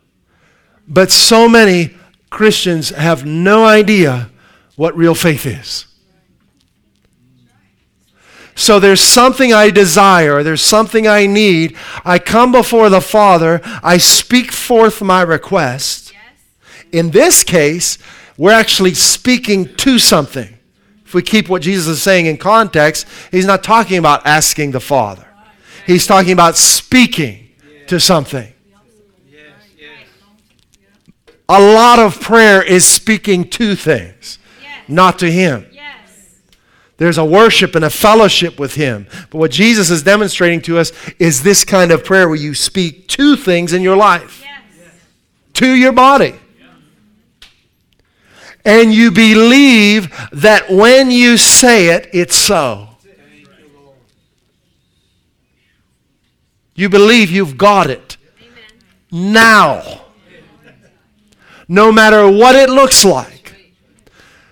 [0.87, 1.95] but so many
[2.29, 4.29] Christians have no idea
[4.75, 5.88] what real faith is.
[8.59, 11.77] So there's something I desire, there's something I need.
[12.03, 16.11] I come before the Father, I speak forth my request.
[16.11, 16.83] Yes.
[16.91, 17.97] In this case,
[18.37, 20.59] we're actually speaking to something
[21.09, 24.79] if we keep what Jesus is saying in context, he's not talking about asking the
[24.79, 25.25] Father.
[25.87, 27.49] He's talking about speaking
[27.87, 28.53] to something.
[31.47, 34.37] A lot of prayer is speaking to things,
[34.87, 35.65] not to Him.
[36.99, 39.07] There's a worship and a fellowship with Him.
[39.31, 43.07] But what Jesus is demonstrating to us is this kind of prayer where you speak
[43.09, 44.43] to things in your life,
[45.53, 46.35] to your body
[48.65, 52.87] and you believe that when you say it, it's so.
[56.75, 58.17] You believe you've got it
[59.11, 60.01] now.
[61.67, 63.53] No matter what it looks like,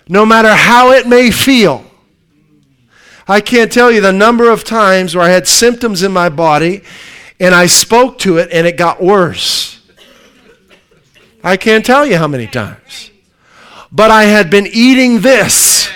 [0.08, 1.87] no matter how it may feel.
[3.28, 6.84] I can't tell you the number of times where I had symptoms in my body
[7.40, 9.82] and I spoke to it and it got worse.
[11.44, 13.12] I can't tell you how many times
[13.92, 15.90] but I had been eating this.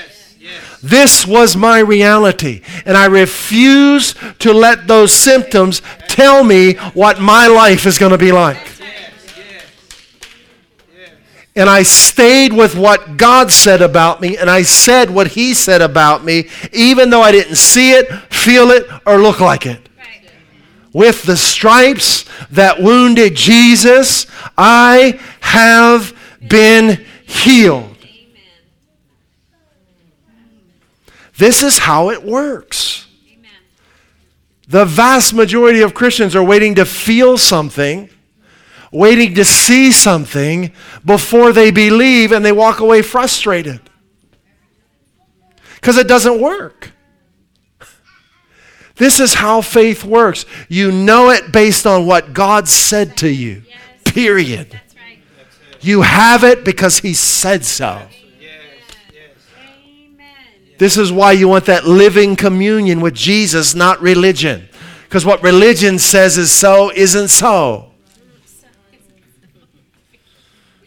[0.83, 2.61] This was my reality.
[2.85, 8.17] And I refuse to let those symptoms tell me what my life is going to
[8.17, 8.70] be like.
[11.55, 15.81] And I stayed with what God said about me, and I said what He said
[15.81, 19.89] about me, even though I didn't see it, feel it, or look like it.
[20.93, 24.27] With the stripes that wounded Jesus,
[24.57, 27.97] I have been healed.
[31.37, 33.07] This is how it works.
[34.67, 38.09] The vast majority of Christians are waiting to feel something,
[38.91, 40.71] waiting to see something
[41.05, 43.81] before they believe, and they walk away frustrated
[45.75, 46.91] because it doesn't work.
[48.95, 50.45] This is how faith works.
[50.69, 53.63] You know it based on what God said to you,
[54.05, 54.79] period.
[55.79, 58.07] You have it because He said so.
[60.77, 64.67] This is why you want that living communion with Jesus, not religion.
[65.03, 67.90] Because what religion says is so isn't so.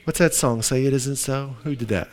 [0.05, 0.63] What's that song?
[0.63, 1.57] Say it isn't so?
[1.65, 2.09] Who did that?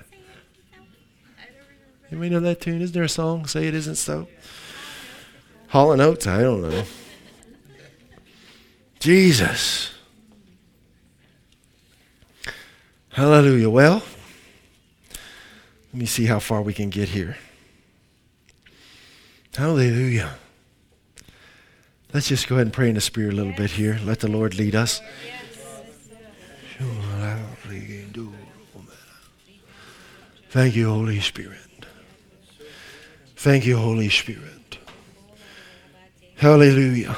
[2.10, 2.82] Anybody know that tune?
[2.82, 3.46] Isn't there a song?
[3.46, 4.28] Say it isn't so?
[5.70, 6.28] Hall and Oates?
[6.28, 6.84] I don't know.
[9.00, 9.94] Jesus.
[13.10, 13.70] Hallelujah.
[13.70, 14.04] Well,
[15.94, 17.38] let me see how far we can get here.
[19.56, 20.36] Hallelujah.
[22.14, 24.00] Let's just go ahead and pray in the Spirit a little bit here.
[24.04, 25.02] Let the Lord lead us.
[30.52, 31.86] Thank you, Holy Spirit.
[33.38, 34.78] Thank you, Holy Spirit.
[36.36, 37.16] Hallelujah.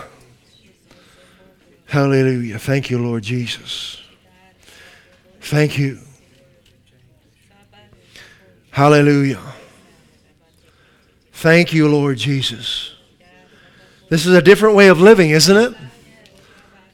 [1.88, 2.60] Hallelujah.
[2.60, 4.04] Thank you, Lord Jesus.
[5.42, 5.98] Thank you.
[8.70, 9.42] Hallelujah.
[11.32, 12.94] Thank you, Lord Jesus.
[14.10, 15.76] This is a different way of living, isn't it?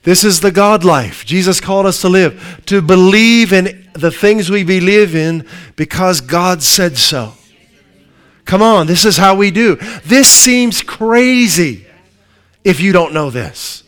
[0.03, 1.25] This is the God life.
[1.25, 5.45] Jesus called us to live, to believe in the things we believe in
[5.75, 7.33] because God said so.
[8.45, 9.75] Come on, this is how we do.
[10.05, 11.85] This seems crazy
[12.63, 13.83] if you don't know this.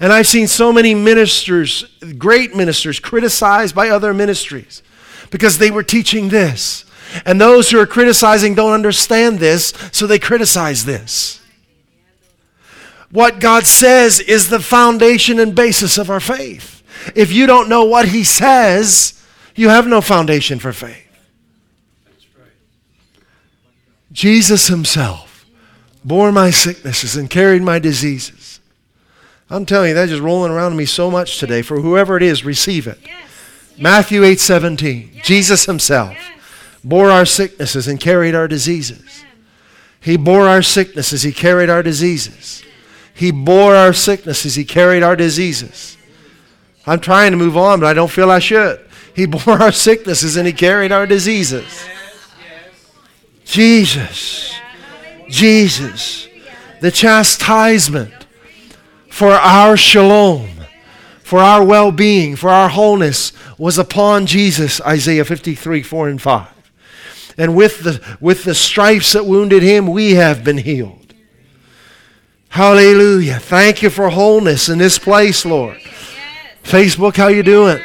[0.00, 1.84] And I've seen so many ministers,
[2.16, 4.82] great ministers, criticized by other ministries
[5.30, 6.84] because they were teaching this.
[7.24, 11.40] And those who are criticizing don't understand this, so they criticize this.
[13.10, 16.77] What God says is the foundation and basis of our faith.
[17.14, 19.22] If you don't know what He says,
[19.54, 21.04] you have no foundation for faith.
[24.12, 25.46] Jesus Himself
[26.04, 28.60] bore my sicknesses and carried my diseases.
[29.50, 31.62] I'm telling you, that's just rolling around me so much today.
[31.62, 32.98] For whoever it is, receive it.
[33.04, 33.28] Yes.
[33.78, 35.10] Matthew 8 17.
[35.12, 35.26] Yes.
[35.26, 36.40] Jesus Himself yes.
[36.82, 39.24] bore our sicknesses and carried our diseases.
[40.00, 42.62] He bore our sicknesses, He carried our diseases.
[43.14, 45.97] He bore our sicknesses, He carried our diseases.
[46.88, 48.80] I'm trying to move on, but I don't feel I should.
[49.14, 51.84] He bore our sicknesses and He carried our diseases.
[53.44, 54.54] Jesus,
[55.28, 56.28] Jesus,
[56.80, 58.12] the chastisement
[59.10, 60.48] for our shalom,
[61.22, 66.48] for our well being, for our wholeness was upon Jesus, Isaiah 53 4 and 5.
[67.38, 71.14] And with the, with the stripes that wounded him, we have been healed.
[72.50, 73.38] Hallelujah.
[73.38, 75.80] Thank you for wholeness in this place, Lord.
[76.68, 77.80] Facebook, how you doing?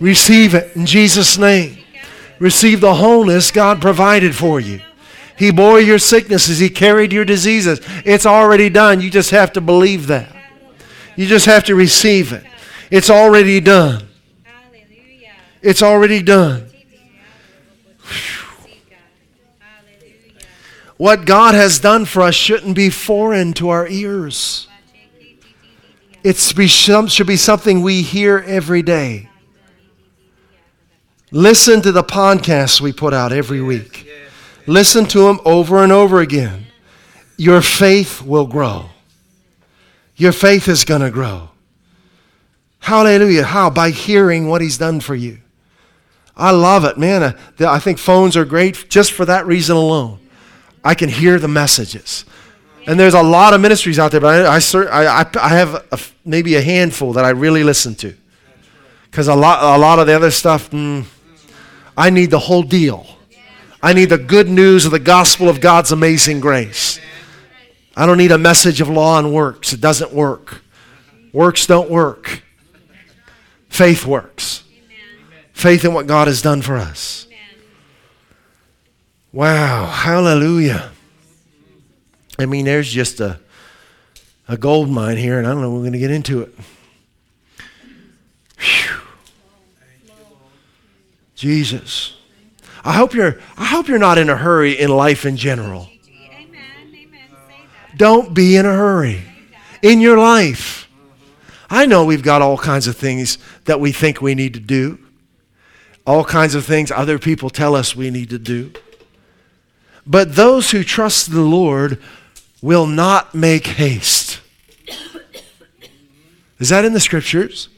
[0.00, 1.78] Receive it in Jesus' name.
[2.40, 4.80] Receive the wholeness God provided for you.
[5.36, 6.58] He bore your sicknesses.
[6.58, 7.80] He carried your diseases.
[8.04, 9.00] It's already done.
[9.00, 10.34] You just have to believe that.
[11.16, 12.44] You just have to receive it.
[12.90, 14.08] It's already done.
[15.62, 16.68] It's already done.
[20.96, 24.68] What God has done for us shouldn't be foreign to our ears.
[26.24, 29.28] It should be something we hear every day.
[31.30, 34.08] Listen to the podcasts we put out every week.
[34.66, 36.66] Listen to them over and over again.
[37.36, 38.86] Your faith will grow.
[40.16, 41.50] Your faith is going to grow.
[42.78, 43.44] Hallelujah.
[43.44, 43.68] How?
[43.68, 45.40] By hearing what He's done for you.
[46.36, 47.22] I love it, man.
[47.22, 50.20] Uh, I think phones are great just for that reason alone.
[50.82, 52.24] I can hear the messages.
[52.86, 55.98] And there's a lot of ministries out there, but I, I, I, I have a,
[56.24, 58.14] maybe a handful that I really listen to.
[59.10, 61.04] Because a lot, a lot of the other stuff, mm,
[61.96, 63.06] I need the whole deal.
[63.82, 67.00] I need the good news of the gospel of God's amazing grace.
[67.96, 69.72] I don't need a message of law and works.
[69.72, 70.62] It doesn't work.
[71.32, 72.42] Works don't work.
[73.68, 74.64] Faith works.
[75.52, 77.28] Faith in what God has done for us.
[79.32, 79.86] Wow.
[79.86, 80.93] Hallelujah.
[82.38, 83.38] I mean, there's just a,
[84.48, 86.54] a gold mine here, and I don't know we're going to get into it.
[88.58, 89.00] Whew.
[91.34, 92.16] Jesus.
[92.84, 95.88] I hope you're I hope you're not in a hurry in life in general.
[97.96, 99.22] Don't be in a hurry
[99.82, 100.88] in your life.
[101.70, 104.98] I know we've got all kinds of things that we think we need to do.
[106.06, 108.72] All kinds of things other people tell us we need to do.
[110.06, 112.02] But those who trust the Lord
[112.64, 114.40] will not make haste.
[116.58, 117.68] Is that in the scriptures?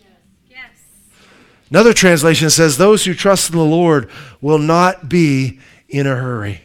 [0.49, 0.61] Yes.
[1.71, 4.09] Another translation says, Those who trust in the Lord
[4.41, 5.59] will not be
[5.89, 6.61] in a hurry.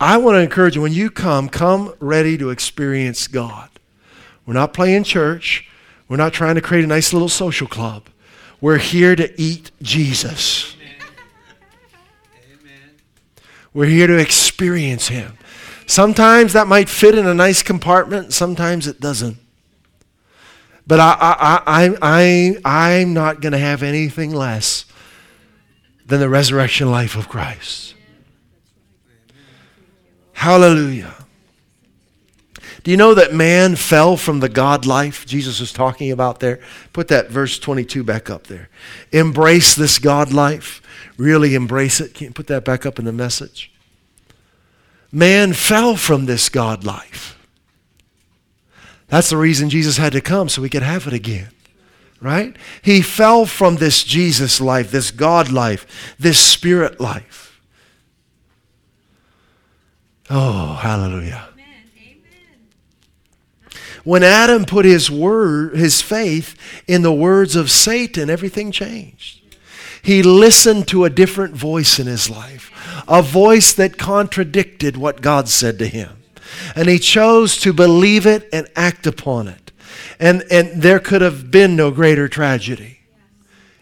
[0.00, 3.70] I want to encourage you when you come, come ready to experience God.
[4.44, 5.68] We're not playing church,
[6.08, 8.08] we're not trying to create a nice little social club.
[8.60, 10.74] We're here to eat Jesus.
[13.74, 15.36] We're here to experience Him.
[15.86, 19.36] Sometimes that might fit in a nice compartment, sometimes it doesn't.
[20.86, 24.84] But I, I, I, I, I'm not going to have anything less
[26.06, 27.94] than the resurrection life of Christ.
[30.34, 31.23] Hallelujah.
[32.84, 36.60] Do you know that man fell from the God life Jesus was talking about there?
[36.92, 38.68] Put that verse 22 back up there.
[39.10, 40.82] Embrace this God life.
[41.16, 42.12] Really embrace it.
[42.12, 43.72] Can you put that back up in the message?
[45.10, 47.38] Man fell from this God life.
[49.08, 51.48] That's the reason Jesus had to come, so we could have it again.
[52.20, 52.54] Right?
[52.82, 57.60] He fell from this Jesus life, this God life, this spirit life.
[60.28, 61.48] Oh, hallelujah.
[64.04, 69.40] When Adam put his word, his faith in the words of Satan, everything changed.
[70.02, 72.70] He listened to a different voice in his life,
[73.08, 76.22] a voice that contradicted what God said to him.
[76.76, 79.72] And he chose to believe it and act upon it.
[80.20, 83.00] And, and there could have been no greater tragedy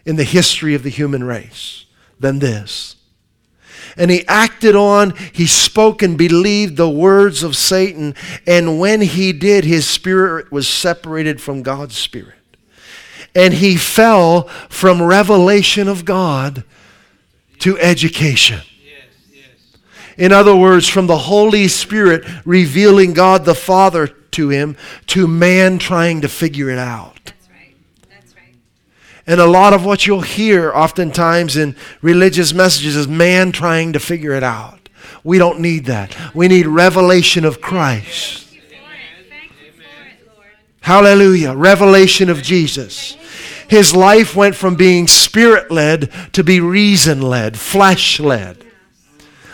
[0.05, 1.85] in the history of the human race
[2.19, 2.95] than this.
[3.97, 8.15] And he acted on, he spoke and believed the words of Satan.
[8.47, 12.35] And when he did, his spirit was separated from God's spirit.
[13.35, 16.63] And he fell from revelation of God
[17.59, 18.61] to education.
[20.17, 24.75] In other words, from the Holy Spirit revealing God the Father to him
[25.07, 27.19] to man trying to figure it out.
[27.25, 27.75] That's right.
[28.09, 28.55] That's right.
[29.25, 33.99] And a lot of what you'll hear oftentimes in religious messages is man trying to
[33.99, 34.89] figure it out.
[35.23, 36.15] We don't need that.
[36.35, 38.47] We need revelation of Christ.
[38.47, 39.29] Thank you for it.
[39.29, 40.47] Thank you for it, Lord.
[40.81, 41.55] Hallelujah.
[41.55, 43.15] Revelation of Jesus.
[43.69, 48.65] His life went from being spirit led to be reason led, flesh led.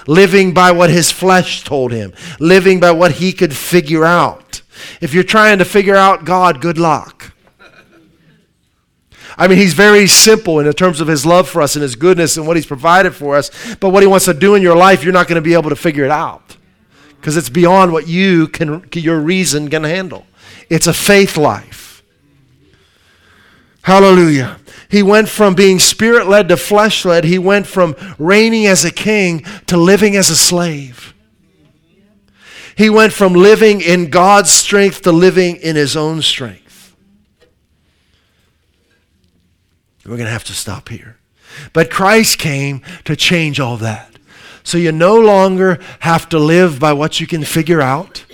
[0.08, 4.64] Living by what his flesh told him, living by what he could figure out.
[5.02, 7.19] If you're trying to figure out God, good luck.
[9.40, 12.36] I mean, he's very simple in terms of his love for us and his goodness
[12.36, 13.50] and what he's provided for us.
[13.76, 15.70] But what he wants to do in your life, you're not going to be able
[15.70, 16.58] to figure it out
[17.16, 20.28] because it's beyond what you can, your reason can handle.
[20.70, 22.04] It's a faith life.
[23.82, 24.60] Hallelujah.
[24.90, 27.24] He went from being spirit led to flesh led.
[27.24, 31.14] He went from reigning as a king to living as a slave.
[32.76, 36.69] He went from living in God's strength to living in his own strength.
[40.06, 41.18] We're going to have to stop here.
[41.74, 44.16] But Christ came to change all that.
[44.64, 48.26] So you no longer have to live by what you can figure out,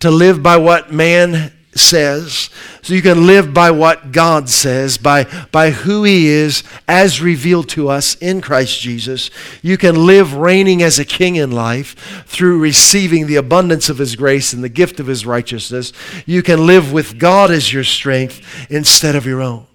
[0.00, 2.50] to live by what man says.
[2.82, 7.68] So you can live by what God says, by, by who He is as revealed
[7.70, 9.30] to us in Christ Jesus.
[9.62, 14.16] You can live reigning as a king in life through receiving the abundance of His
[14.16, 15.92] grace and the gift of His righteousness.
[16.26, 19.66] You can live with God as your strength instead of your own.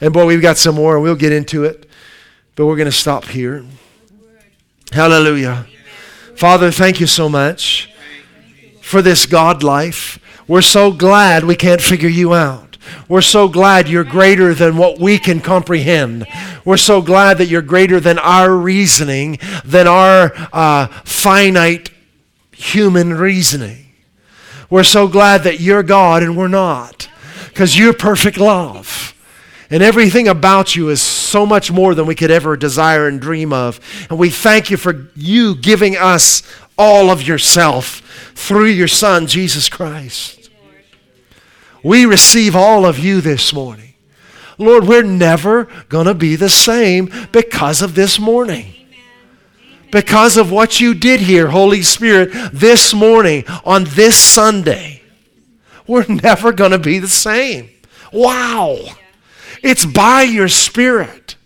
[0.00, 1.88] And boy, we've got some more and we'll get into it,
[2.54, 3.64] but we're going to stop here.
[4.92, 5.66] Hallelujah.
[6.36, 7.90] Father, thank you so much
[8.82, 10.18] for this God life.
[10.46, 12.76] We're so glad we can't figure you out.
[13.08, 16.26] We're so glad you're greater than what we can comprehend.
[16.64, 21.90] We're so glad that you're greater than our reasoning, than our uh, finite
[22.52, 23.86] human reasoning.
[24.70, 27.08] We're so glad that you're God and we're not,
[27.48, 29.15] because you're perfect love.
[29.70, 33.52] And everything about you is so much more than we could ever desire and dream
[33.52, 33.80] of.
[34.08, 36.42] And we thank you for you giving us
[36.78, 40.50] all of yourself through your Son, Jesus Christ.
[41.82, 43.94] We receive all of you this morning.
[44.58, 48.72] Lord, we're never going to be the same because of this morning.
[49.90, 55.02] Because of what you did here, Holy Spirit, this morning, on this Sunday.
[55.86, 57.70] We're never going to be the same.
[58.12, 58.78] Wow.
[59.62, 61.36] It's by your Spirit.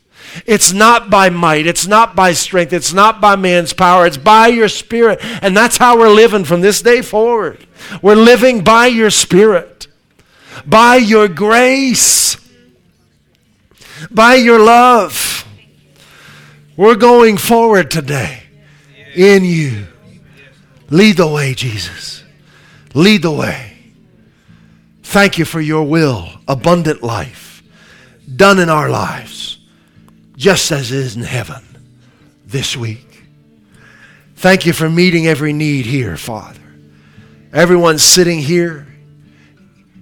[0.47, 1.67] It's not by might.
[1.67, 2.73] It's not by strength.
[2.73, 4.07] It's not by man's power.
[4.07, 5.19] It's by your Spirit.
[5.43, 7.67] And that's how we're living from this day forward.
[8.01, 9.89] We're living by your Spirit,
[10.65, 12.37] by your grace,
[14.11, 15.45] by your love.
[16.77, 18.45] We're going forward today
[19.15, 19.87] in you.
[20.91, 22.25] Lead the way, Jesus.
[22.95, 23.79] Lead the way.
[25.03, 27.50] Thank you for your will, abundant life,
[28.41, 29.59] done in our lives,
[30.35, 31.63] just as it is in heaven
[32.47, 33.25] this week.
[34.37, 36.59] Thank you for meeting every need here, Father.
[37.53, 38.87] Everyone sitting here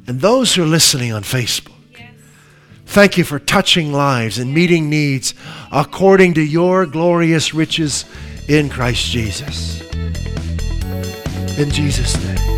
[0.06, 1.72] and those who are listening on Facebook.
[2.86, 5.34] Thank you for touching lives and meeting needs
[5.72, 8.04] according to your glorious riches
[8.46, 9.80] in Christ Jesus.
[11.58, 12.57] In Jesus' name.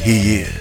[0.00, 0.57] He is.